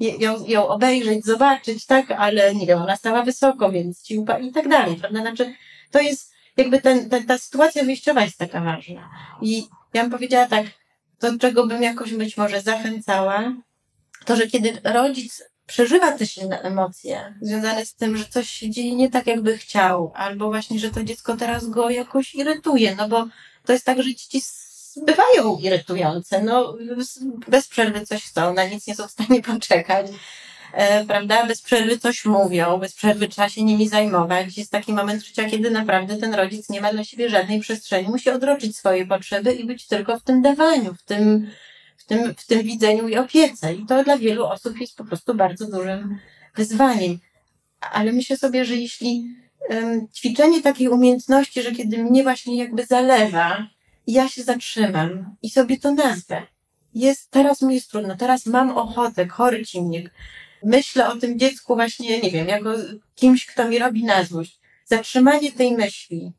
[0.00, 2.10] ją, ją obejrzeć, zobaczyć, tak?
[2.10, 5.20] Ale nie wiem, ona stała wysoko, więc ci upa i tak dalej, prawda?
[5.20, 5.54] Znaczy,
[5.90, 9.10] to jest jakby ten, ta, ta sytuacja wyjściowa jest taka ważna.
[9.42, 10.66] I ja bym powiedziała tak,
[11.18, 13.54] to czego bym jakoś być może zachęcała,
[14.24, 18.94] to, że kiedy rodzic przeżywa te silne emocje związane z tym, że coś się dzieje
[18.94, 23.26] nie tak, jakby chciał, albo właśnie, że to dziecko teraz go jakoś irytuje, no bo
[23.64, 24.42] to jest tak, że dzieci
[24.96, 26.76] bywają irytujące, no
[27.48, 30.06] bez przerwy coś chcą, na nic nie są w stanie poczekać,
[31.06, 34.58] prawda, bez przerwy coś mówią, bez przerwy trzeba się nimi zajmować.
[34.58, 38.30] Jest taki moment życia, kiedy naprawdę ten rodzic nie ma dla siebie żadnej przestrzeni, musi
[38.30, 41.50] odroczyć swoje potrzeby i być tylko w tym dawaniu, w tym
[42.02, 43.74] w tym, w tym widzeniu i opiece.
[43.74, 46.18] I to dla wielu osób jest po prostu bardzo dużym
[46.56, 47.18] wyzwaniem.
[47.80, 49.24] Ale myślę sobie, że jeśli
[49.68, 53.66] um, ćwiczenie takiej umiejętności, że kiedy mnie właśnie jakby zalewa,
[54.06, 56.42] ja się zatrzymam i sobie to nazwę.
[56.94, 60.10] Jest, teraz mi jest trudno, teraz mam ochotę, chory ciemnik.
[60.64, 62.70] Myślę o tym dziecku właśnie, nie wiem, jako
[63.14, 64.58] kimś, kto mi robi na złość.
[64.84, 66.32] Zatrzymanie tej myśli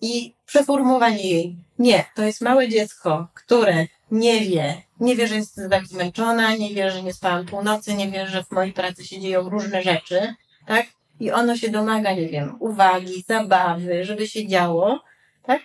[0.00, 1.56] i przeformułowanie jej.
[1.78, 6.74] Nie, to jest małe dziecko, które nie wie, nie wie, że jest tak zmęczona, nie
[6.74, 10.34] wie, że nie spałam północy, nie wie, że w mojej pracy się dzieją różne rzeczy,
[10.66, 10.86] tak?
[11.20, 15.00] I ono się domaga, nie wiem, uwagi, zabawy, żeby się działo,
[15.42, 15.62] tak?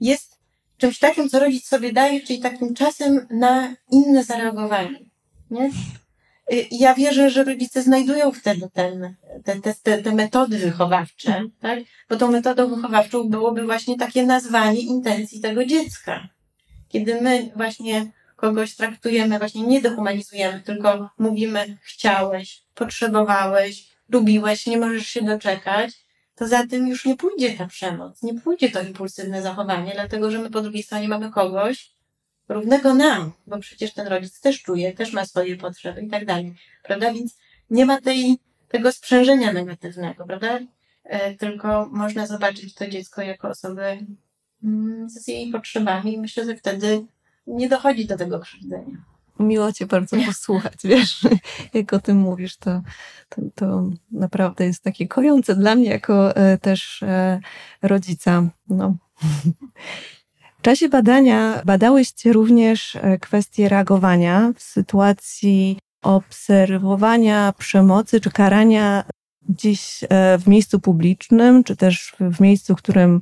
[0.00, 0.38] Jest
[0.78, 5.00] czymś takim, co rodzic sobie daje, czyli takim czasem na inne zareagowanie,
[5.50, 5.70] nie?
[6.70, 11.78] Ja wierzę, że rodzice znajdują wtedy ten, te, te, te, te metody wychowawcze, tak?
[12.10, 16.28] Bo tą metodą wychowawczą byłoby właśnie takie nazwanie intencji tego dziecka.
[16.88, 25.06] Kiedy my właśnie kogoś traktujemy, właśnie nie dehumanizujemy, tylko mówimy chciałeś, potrzebowałeś, lubiłeś, nie możesz
[25.06, 25.90] się doczekać,
[26.34, 30.38] to za tym już nie pójdzie ta przemoc, nie pójdzie to impulsywne zachowanie, dlatego że
[30.38, 31.97] my po drugiej stronie mamy kogoś
[32.48, 36.54] równego nam, bo przecież ten rodzic też czuje, też ma swoje potrzeby i tak dalej,
[36.82, 37.12] prawda?
[37.12, 37.38] Więc
[37.70, 40.58] nie ma tej, tego sprzężenia negatywnego, prawda?
[41.04, 43.98] E, tylko można zobaczyć to dziecko jako osobę
[44.64, 47.06] mm, z jej potrzebami i myślę, że wtedy
[47.46, 49.04] nie dochodzi do tego krzywdzenia.
[49.38, 51.20] Miło Cię bardzo posłuchać, wiesz,
[51.74, 52.82] jak o tym mówisz, to,
[53.28, 57.40] to, to naprawdę jest takie kojące dla mnie jako e, też e,
[57.82, 58.44] rodzica.
[58.68, 58.96] No.
[60.68, 69.04] Czasie badania badałyście również e, kwestie reagowania w sytuacji obserwowania przemocy czy karania
[69.48, 70.04] gdzieś
[70.38, 73.20] w miejscu publicznym, czy też w miejscu, w którym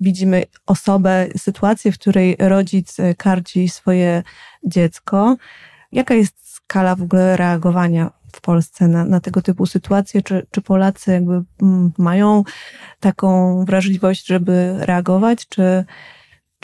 [0.00, 4.22] widzimy osobę, sytuację, w której rodzic e, karci swoje
[4.64, 5.36] dziecko.
[5.92, 10.22] Jaka jest skala w ogóle reagowania w Polsce na, na tego typu sytuacje?
[10.22, 11.42] Czy, czy Polacy jakby
[11.98, 12.44] mają
[13.00, 15.84] taką wrażliwość, żeby reagować, czy,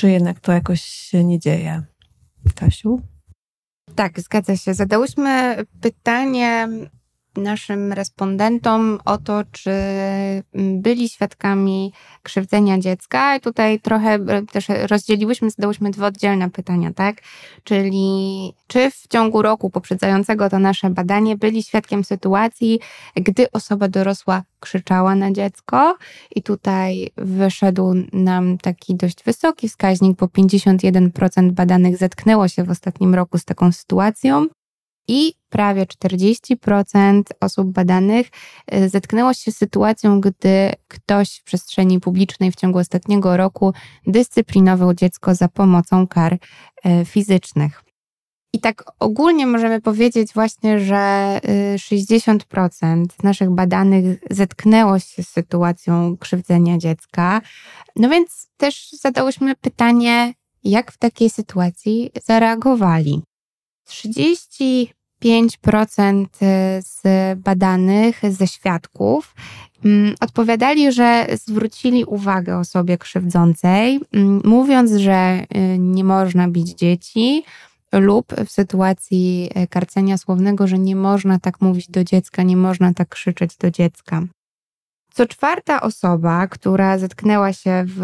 [0.03, 1.83] czy jednak to jakoś się nie dzieje?
[2.55, 3.01] Kasiu?
[3.95, 4.75] Tak, zgadza się.
[4.75, 6.69] Zadałyśmy pytanie
[7.37, 11.93] naszym respondentom o to, czy mm, byli świadkami
[12.23, 13.37] krzywdzenia dziecka.
[13.37, 17.17] I tutaj trochę e, też rozdzieliłyśmy, zadałyśmy dwa oddzielne pytania, tak?
[17.65, 22.81] Czyli czy w ciągu roku poprzedzającego to nasze badanie byli świadkiem sytuacji,
[23.17, 25.97] gdy osoba dorosła krzyczała na dziecko
[26.37, 33.15] i tutaj wyszedł nam taki dość wysoki wskaźnik, bo 51% badanych zetknęło się w ostatnim
[33.15, 34.47] roku z taką sytuacją
[35.09, 38.27] i prawie 40% osób badanych
[38.75, 43.73] y, zetknęło się z sytuacją, gdy ktoś w przestrzeni publicznej w ciągu ostatniego roku
[44.07, 47.83] dyscyplinował dziecko za pomocą kar y, fizycznych.
[48.55, 51.41] I tak ogólnie możemy powiedzieć właśnie, że
[51.77, 57.41] 60% y, naszych badanych zetknęło się z sytuacją krzywdzenia dziecka.
[57.97, 63.23] No więc też zadałyśmy pytanie, jak w takiej sytuacji zareagowali.
[65.23, 66.27] 35%
[66.81, 67.03] z
[67.39, 69.35] badanych, ze świadków,
[69.85, 77.43] mm, odpowiadali, że zwrócili uwagę osobie krzywdzącej, mm, mówiąc, że y, nie można bić dzieci
[77.93, 82.95] lub w sytuacji e, karcenia słownego, że nie można tak mówić do dziecka, nie można
[82.95, 84.23] tak krzyczeć do dziecka.
[85.15, 88.03] Co czwarta osoba, która zetknęła się w,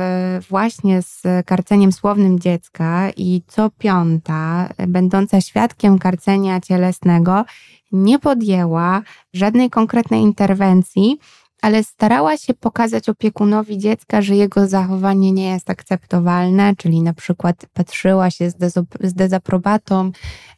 [0.50, 7.44] właśnie z karceniem słownym dziecka i co piąta, będąca świadkiem karcenia cielesnego,
[7.92, 9.02] nie podjęła
[9.32, 11.18] żadnej konkretnej interwencji,
[11.62, 17.66] ale starała się pokazać opiekunowi dziecka, że jego zachowanie nie jest akceptowalne, czyli na przykład
[17.72, 20.12] patrzyła się z, dezaprobatą,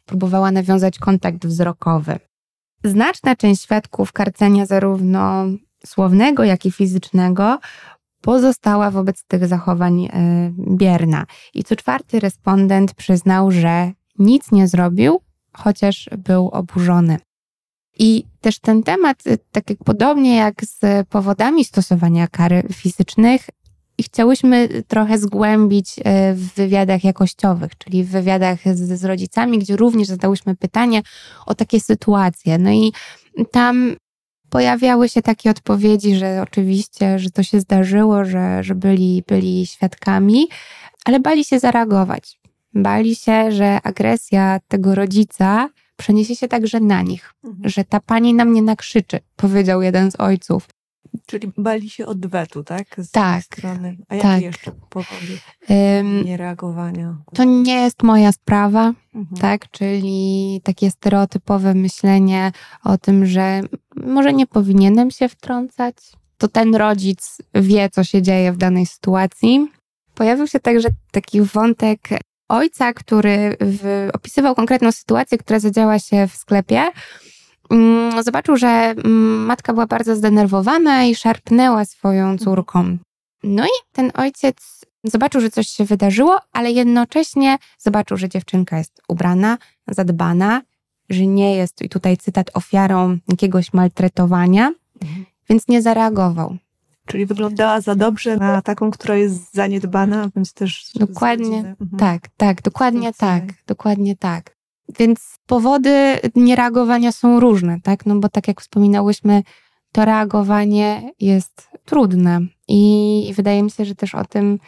[0.05, 2.19] próbowała nawiązać kontakt wzrokowy.
[2.83, 5.45] Znaczna część świadków karcenia zarówno
[5.85, 7.59] słownego, jak i fizycznego
[8.21, 10.09] pozostała wobec tych zachowań e,
[10.77, 11.25] bierna.
[11.53, 15.21] I co czwarty respondent przyznał, że nic nie zrobił,
[15.53, 17.17] chociaż był oburzony.
[17.99, 23.49] I też ten temat, y, tak jak podobnie jak z powodami stosowania kar fizycznych,
[24.01, 26.03] chciałyśmy trochę zgłębić y,
[26.33, 31.01] w wywiadach jakościowych, czyli w wywiadach z, z rodzicami, gdzie również zadałyśmy pytanie
[31.45, 32.57] o takie sytuacje.
[32.57, 32.93] No i
[33.51, 33.95] tam
[34.51, 40.47] pojawiały się takie odpowiedzi, że oczywiście, że to się zdarzyło, że, że byli, byli świadkami,
[41.05, 42.39] ale bali się zareagować.
[42.73, 47.69] Bali się, że agresja tego rodzica przeniesie się także na nich, mhm.
[47.69, 50.67] że ta pani na mnie nakrzyczy, powiedział jeden z ojców.
[51.25, 52.87] Czyli bali się odwetu, tak?
[52.97, 53.43] Z tak.
[53.43, 53.97] Strony.
[54.09, 54.41] A jakie tak.
[54.41, 55.37] jeszcze powody
[55.69, 57.17] um, niereagowania?
[57.33, 59.41] To nie jest moja sprawa, mhm.
[59.41, 59.71] tak?
[59.71, 62.51] Czyli takie stereotypowe myślenie
[62.83, 63.61] o tym, że
[64.05, 65.95] może nie powinienem się wtrącać.
[66.37, 69.67] To ten rodzic wie, co się dzieje w danej sytuacji.
[70.15, 71.99] Pojawił się także taki wątek
[72.49, 76.83] ojca, który w, opisywał konkretną sytuację, która zadziała się w sklepie.
[77.71, 82.97] Mm, zobaczył, że mm, matka była bardzo zdenerwowana i szarpnęła swoją córką.
[83.43, 89.01] No i ten ojciec zobaczył, że coś się wydarzyło, ale jednocześnie zobaczył, że dziewczynka jest
[89.07, 90.61] ubrana, zadbana,
[91.13, 95.25] że nie jest, i tutaj cytat, ofiarą jakiegoś maltretowania, mhm.
[95.49, 96.57] więc nie zareagował.
[97.05, 100.91] Czyli wyglądała za dobrze na taką, która jest zaniedbana, więc też.
[100.95, 101.57] Dokładnie.
[101.57, 101.89] Mhm.
[101.99, 104.55] Tak, tak, dokładnie tak, dokładnie tak.
[104.99, 108.05] Więc powody niereagowania są różne, tak?
[108.05, 109.43] No bo tak jak wspominałyśmy,
[109.91, 114.59] to reagowanie jest trudne i wydaje mi się, że też o tym,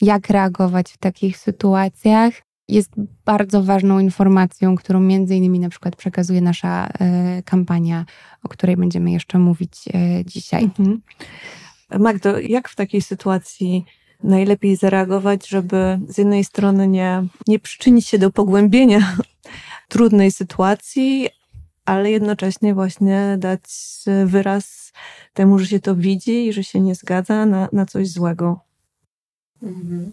[0.00, 2.34] jak reagować w takich sytuacjach,
[2.68, 2.90] jest
[3.24, 8.04] bardzo ważną informacją, którą między innymi na przykład przekazuje nasza y, kampania,
[8.42, 10.64] o której będziemy jeszcze mówić y, dzisiaj.
[10.64, 11.00] Mhm.
[11.98, 13.84] Magdo, jak w takiej sytuacji
[14.22, 19.16] najlepiej zareagować, żeby z jednej strony nie, nie przyczynić się do pogłębienia
[19.88, 21.28] trudnej sytuacji,
[21.84, 23.62] ale jednocześnie właśnie dać
[24.24, 24.92] wyraz
[25.34, 28.65] temu, że się to widzi i że się nie zgadza na, na coś złego.
[29.62, 30.12] Mhm.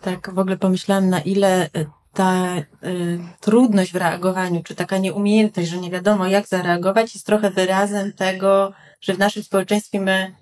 [0.00, 1.70] Tak, w ogóle pomyślałam, na ile
[2.14, 7.50] ta y, trudność w reagowaniu, czy taka nieumiejętność, że nie wiadomo jak zareagować, jest trochę
[7.50, 10.34] wyrazem tego, że w naszym społeczeństwie my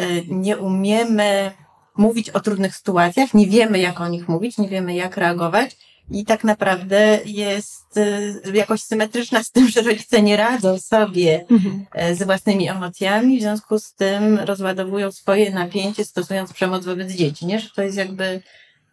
[0.00, 1.50] y, nie umiemy
[1.96, 5.76] mówić o trudnych sytuacjach, nie wiemy jak o nich mówić, nie wiemy jak reagować
[6.10, 11.86] i tak naprawdę jest y, jakoś symetryczna z tym, że rodzice nie radzą sobie mhm.
[11.92, 17.46] E, z własnymi emocjami, w związku z tym rozładowują swoje napięcie stosując przemoc wobec dzieci,
[17.46, 17.60] nie?
[17.60, 18.42] Że to jest jakby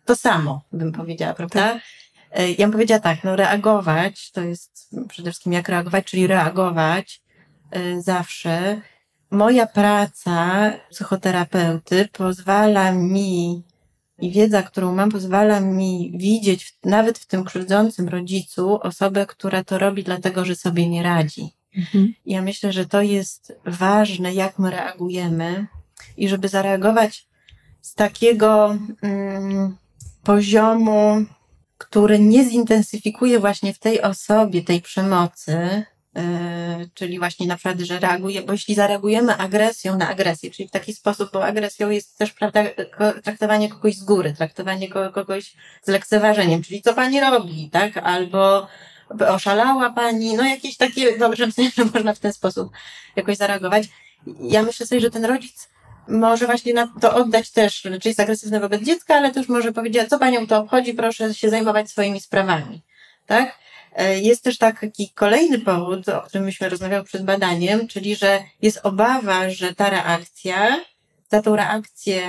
[0.06, 1.74] to samo, bym powiedziała, prawda?
[1.74, 1.82] Tak.
[2.32, 7.22] E, ja bym powiedziała tak, no reagować, to jest przede wszystkim jak reagować, czyli reagować
[7.72, 8.82] e, zawsze.
[9.32, 13.64] Moja praca psychoterapeuty pozwala mi
[14.20, 19.78] i wiedza, którą mam, pozwala mi widzieć nawet w tym krzywdzącym rodzicu osobę, która to
[19.78, 21.50] robi dlatego, że sobie nie radzi.
[21.76, 22.14] Mhm.
[22.26, 25.68] Ja myślę, że to jest ważne, jak my reagujemy
[26.18, 27.28] i żeby zareagować
[27.82, 29.78] z takiego mm,
[30.24, 31.26] poziomu
[31.78, 35.84] który nie zintensyfikuje właśnie w tej osobie tej przemocy,
[36.94, 40.94] czyli właśnie na przykład, że reaguje, bo jeśli zareagujemy agresją na agresję, czyli w taki
[40.94, 42.64] sposób, bo agresją jest też prawda,
[43.24, 45.54] traktowanie kogoś z góry, traktowanie kogoś
[45.84, 47.98] z lekceważeniem, czyli co pani robi, tak?
[47.98, 48.68] Albo
[49.28, 52.70] oszalała pani, no jakieś takie, dobrze, że można w ten sposób
[53.16, 53.84] jakoś zareagować.
[54.42, 55.70] Ja myślę sobie, że ten rodzic
[56.08, 60.10] może właśnie na to oddać też, czyli jest agresywny wobec dziecka, ale też może powiedzieć,
[60.10, 62.82] co panią to obchodzi, proszę się zajmować swoimi sprawami,
[63.26, 63.67] tak?
[63.98, 68.80] E, jest też taki kolejny powód, o którym myśmy rozmawiały przed badaniem, czyli że jest
[68.84, 70.80] obawa, że ta reakcja,
[71.30, 72.22] za tą reakcję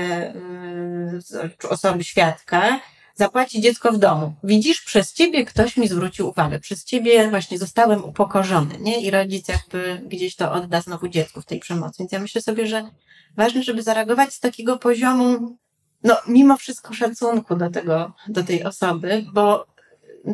[1.33, 2.81] yy, osoby świadka,
[3.15, 4.35] zapłaci dziecko w domu.
[4.45, 9.01] Widzisz, przez ciebie ktoś mi zwrócił uwagę, przez ciebie właśnie zostałem upokorzony, nie?
[9.01, 11.97] I rodzic jakby gdzieś to odda znowu dziecku w tej przemocy.
[11.99, 12.91] Więc ja myślę sobie, że
[13.37, 15.57] ważne, żeby zareagować z takiego poziomu,
[16.03, 19.67] no mimo wszystko szacunku do tego, do tej osoby, bo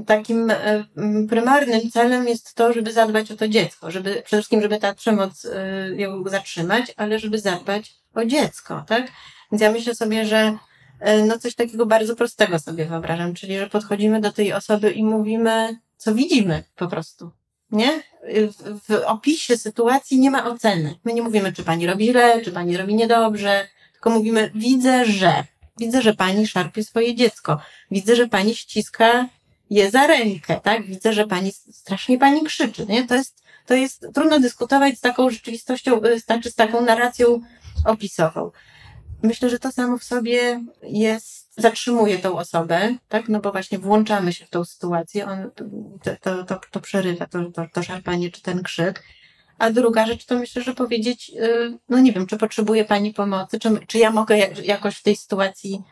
[0.07, 0.85] takim e,
[1.29, 5.45] prymarnym celem jest to, żeby zadbać o to dziecko, żeby przede wszystkim, żeby ta przemoc
[5.45, 9.09] e, ją zatrzymać, ale żeby zadbać o dziecko, tak?
[9.53, 10.59] Więc ja myślę sobie, że
[11.01, 15.05] e, no coś takiego bardzo prostego sobie wyobrażam, czyli że podchodzimy do tej osoby i
[15.05, 17.31] mówimy, co widzimy po prostu.
[17.71, 18.03] Nie?
[18.29, 20.95] W, w opisie sytuacji nie ma oceny.
[21.05, 25.45] My nie mówimy, czy pani robi źle, czy pani robi niedobrze, tylko mówimy, widzę, że.
[25.79, 27.61] Widzę, że pani szarpie swoje dziecko.
[27.91, 29.29] Widzę, że pani ściska
[29.71, 30.87] je za rękę, tak?
[30.87, 33.07] Widzę, że pani strasznie pani krzyczy, nie?
[33.07, 37.41] To jest, to jest trudno dyskutować z taką rzeczywistością, y, znaczy z taką narracją
[37.87, 38.51] opisową.
[39.23, 43.29] Myślę, że to samo w sobie jest, zatrzymuje tą osobę, tak?
[43.29, 45.65] No bo właśnie włączamy się w tą sytuację, on, to,
[46.21, 49.03] to, to, to przerywa, to, to, to szarpanie czy ten krzyk.
[49.59, 53.59] A druga rzecz to myślę, że powiedzieć, y, no nie wiem, czy potrzebuje Pani pomocy,
[53.59, 55.83] czy, czy ja mogę jakoś w tej sytuacji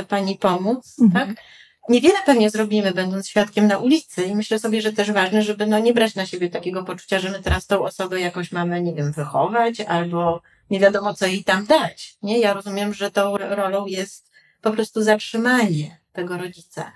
[0.00, 1.28] y, Pani pomóc, mhm.
[1.28, 1.44] tak?
[1.88, 5.78] Niewiele pewnie zrobimy, będąc świadkiem na ulicy i myślę sobie, że też ważne, żeby no
[5.78, 9.12] nie brać na siebie takiego poczucia, że my teraz tą osobę jakoś mamy, nie wiem,
[9.12, 12.16] wychować albo nie wiadomo co jej tam dać.
[12.22, 12.38] Nie?
[12.38, 14.30] Ja rozumiem, że tą rolą jest
[14.60, 16.92] po prostu zatrzymanie tego rodzica.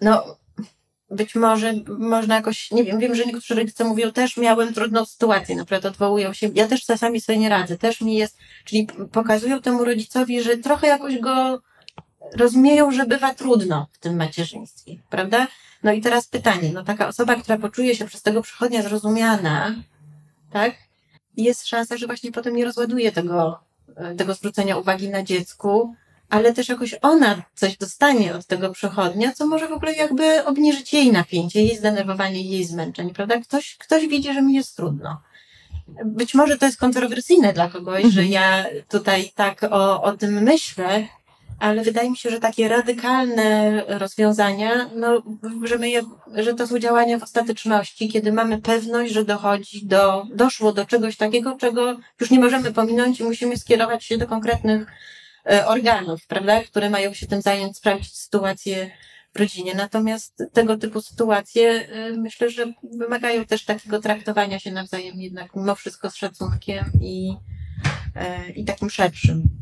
[0.00, 0.38] No,
[1.10, 5.56] być może można jakoś, nie wiem, wiem, że niektórzy rodzice mówią, też miałem trudną sytuację,
[5.56, 9.62] na przykład odwołują się, ja też czasami sobie nie radzę, też mi jest, czyli pokazują
[9.62, 11.62] temu rodzicowi, że trochę jakoś go
[12.36, 15.46] rozumieją, że bywa trudno w tym macierzyństwie, prawda?
[15.82, 19.74] No i teraz pytanie, no taka osoba, która poczuje się przez tego przychodnia zrozumiana,
[20.52, 20.74] tak?
[21.36, 23.60] Jest szansa, że właśnie potem nie rozładuje tego,
[24.16, 25.94] tego zwrócenia uwagi na dziecku,
[26.30, 30.92] ale też jakoś ona coś dostanie od tego przechodnia, co może w ogóle jakby obniżyć
[30.92, 33.40] jej napięcie, jej zdenerwowanie, jej zmęczenie, prawda?
[33.40, 35.20] Ktoś, ktoś widzi, że mi jest trudno.
[36.04, 38.28] Być może to jest kontrowersyjne dla kogoś, że mhm.
[38.28, 41.08] ja tutaj tak o, o tym myślę,
[41.58, 45.22] ale wydaje mi się, że takie radykalne rozwiązania, no,
[45.64, 46.02] że, my je,
[46.34, 51.16] że to są działania w ostateczności, kiedy mamy pewność, że dochodzi do, doszło do czegoś
[51.16, 54.86] takiego, czego już nie możemy pominąć i musimy skierować się do konkretnych
[55.50, 58.90] e, organów, prawda, które mają się tym zająć, sprawdzić sytuację
[59.34, 59.74] w rodzinie.
[59.74, 65.74] Natomiast tego typu sytuacje e, myślę, że wymagają też takiego traktowania się nawzajem jednak mimo
[65.74, 67.36] wszystko z szacunkiem i,
[68.16, 69.57] e, i takim szerszym.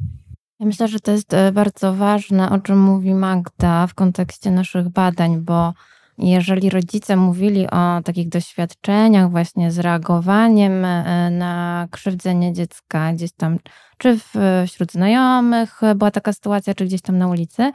[0.60, 4.88] Ja myślę, że to jest e, bardzo ważne, o czym mówi Magda w kontekście naszych
[4.88, 5.72] badań, bo
[6.18, 13.58] jeżeli rodzice mówili o takich doświadczeniach właśnie z reagowaniem e, na krzywdzenie dziecka gdzieś tam,
[13.98, 14.18] czy
[14.66, 17.70] wśród znajomych była taka sytuacja, czy gdzieś tam na ulicy,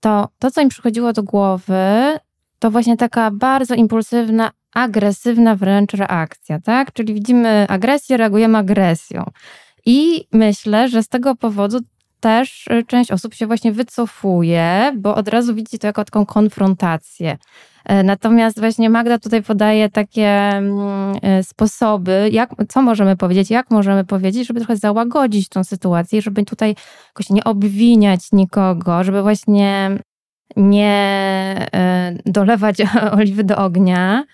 [0.00, 2.18] to to, co im przychodziło do głowy,
[2.58, 6.92] to właśnie taka bardzo impulsywna, agresywna wręcz reakcja, tak?
[6.92, 9.24] Czyli widzimy agresję, reagujemy agresją.
[9.86, 11.78] I myślę, że z tego powodu
[12.26, 17.38] też y, część osób się właśnie wycofuje, bo od razu widzi to jako taką konfrontację.
[17.84, 23.70] E, natomiast właśnie Magda tutaj podaje takie mm, e, sposoby, jak, co możemy powiedzieć, jak
[23.70, 26.74] możemy powiedzieć, żeby trochę załagodzić tą sytuację, żeby tutaj
[27.08, 29.90] jakoś nie obwiniać nikogo, żeby właśnie
[30.56, 30.96] nie
[31.74, 32.76] e, dolewać
[33.18, 34.24] oliwy do ognia,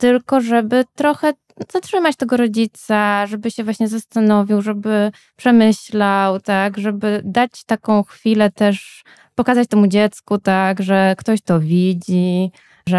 [0.00, 1.32] tylko żeby trochę
[1.72, 9.04] zatrzymać tego rodzica, żeby się właśnie zastanowił, żeby przemyślał, tak, żeby dać taką chwilę też,
[9.34, 12.50] pokazać temu dziecku, tak, że ktoś to widzi,
[12.86, 12.98] że,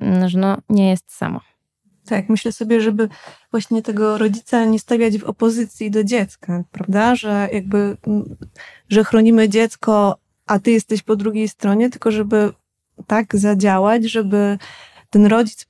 [0.00, 1.40] mm, że no, nie jest samo.
[2.06, 3.08] Tak, myślę sobie, żeby
[3.50, 7.14] właśnie tego rodzica nie stawiać w opozycji do dziecka, prawda?
[7.14, 8.36] Że jakby, mm,
[8.88, 12.52] że chronimy dziecko, a ty jesteś po drugiej stronie, tylko żeby
[13.06, 14.58] tak zadziałać, żeby
[15.10, 15.69] ten rodzic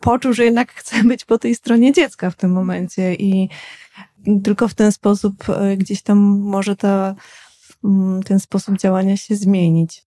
[0.00, 3.48] poczuł, że jednak chce być po tej stronie dziecka w tym momencie i
[4.44, 7.14] tylko w ten sposób e, gdzieś tam może ta,
[7.84, 10.06] mm, ten sposób działania się zmienić.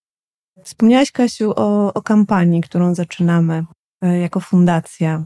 [0.64, 3.66] Wspomniałaś, Kasiu, o, o kampanii, którą zaczynamy
[4.02, 5.26] e, jako fundacja.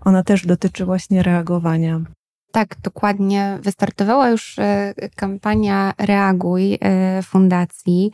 [0.00, 2.00] Ona też dotyczy właśnie reagowania.
[2.52, 3.58] Tak, dokładnie.
[3.62, 6.78] Wystartowała już e, kampania Reaguj
[7.22, 8.12] Fundacji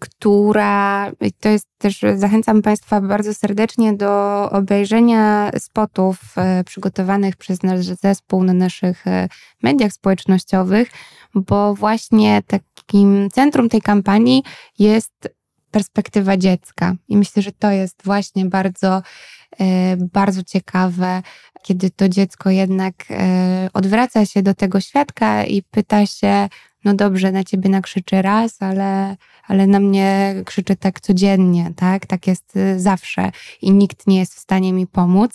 [0.00, 4.10] która, to jest też, zachęcam Państwa bardzo serdecznie do
[4.50, 9.28] obejrzenia spotów e, przygotowanych przez nasz zespół na naszych e,
[9.62, 10.90] mediach społecznościowych,
[11.34, 14.42] bo właśnie takim centrum tej kampanii
[14.78, 15.34] jest
[15.70, 16.94] perspektywa dziecka.
[17.08, 19.02] I myślę, że to jest właśnie bardzo,
[19.60, 21.22] e, bardzo ciekawe,
[21.62, 22.94] kiedy to dziecko jednak
[23.72, 26.48] odwraca się do tego świadka i pyta się,
[26.84, 29.16] no dobrze, na ciebie nakrzyczy raz, ale,
[29.46, 32.06] ale na mnie krzyczy tak codziennie, tak?
[32.06, 33.30] Tak jest y, zawsze
[33.62, 35.30] i nikt nie jest w stanie mi pomóc.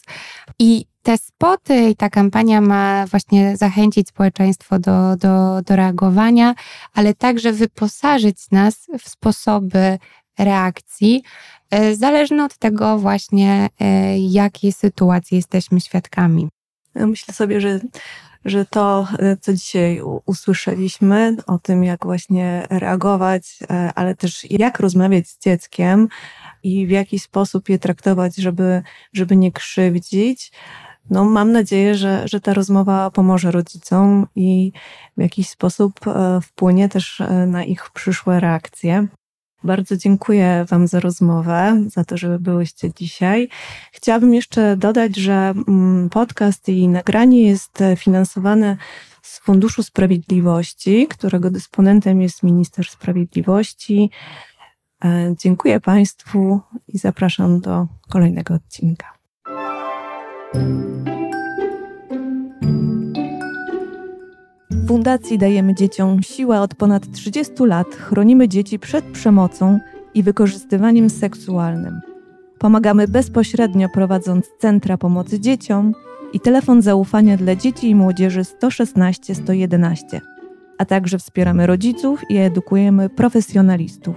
[0.60, 6.56] I te spoty i ta kampania ma właśnie zachęcić społeczeństwo do, do, do reagowania,
[6.94, 9.98] ale także wyposażyć nas w sposoby
[10.40, 11.24] reakcji,
[11.72, 16.50] e, zależne od tego właśnie, e, jakiej sytuacji jesteśmy świadkami.
[16.96, 17.80] Myślę sobie, że,
[18.46, 23.60] że to, e, co dzisiaj usłyszeliśmy, o tym, jak właśnie reagować,
[23.96, 26.08] ale też jak rozmawiać z dzieckiem
[26.64, 28.82] i w jaki sposób je traktować, żeby,
[29.14, 30.52] żeby nie krzywdzić,
[31.10, 34.72] no, mam nadzieję, że, że ta rozmowa pomoże rodzicom i
[35.18, 36.00] w jakiś sposób
[36.42, 39.08] wpłynie też na ich przyszłe reakcje.
[39.66, 43.50] Bardzo dziękuję Wam za rozmowę, za to, że byłyście dzisiaj.
[43.92, 48.78] Chciałabym jeszcze dodać, że mm, podcast i nagranie jest finansowane
[49.22, 54.10] z Funduszu Sprawiedliwości, którego dysponentem jest Minister Sprawiedliwości.
[55.06, 59.08] E, dziękuję Państwu i zapraszam do kolejnego odcinka.
[64.86, 69.80] W Fundacji dajemy dzieciom siłę od ponad 30 lat, chronimy dzieci przed przemocą
[70.14, 72.00] i wykorzystywaniem seksualnym.
[72.58, 75.94] Pomagamy bezpośrednio prowadząc centra pomocy dzieciom
[76.34, 80.22] i telefon zaufania dla dzieci i młodzieży 116 111,
[80.78, 84.16] a także wspieramy rodziców i edukujemy profesjonalistów.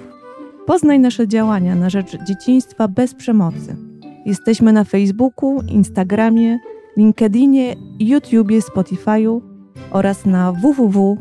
[0.66, 3.76] Poznaj nasze działania na rzecz dzieciństwa bez przemocy.
[4.26, 6.58] Jesteśmy na Facebooku, Instagramie,
[6.96, 9.47] LinkedInie, YouTubie, Spotify'u
[9.91, 11.18] oraz na www.fdds.pl.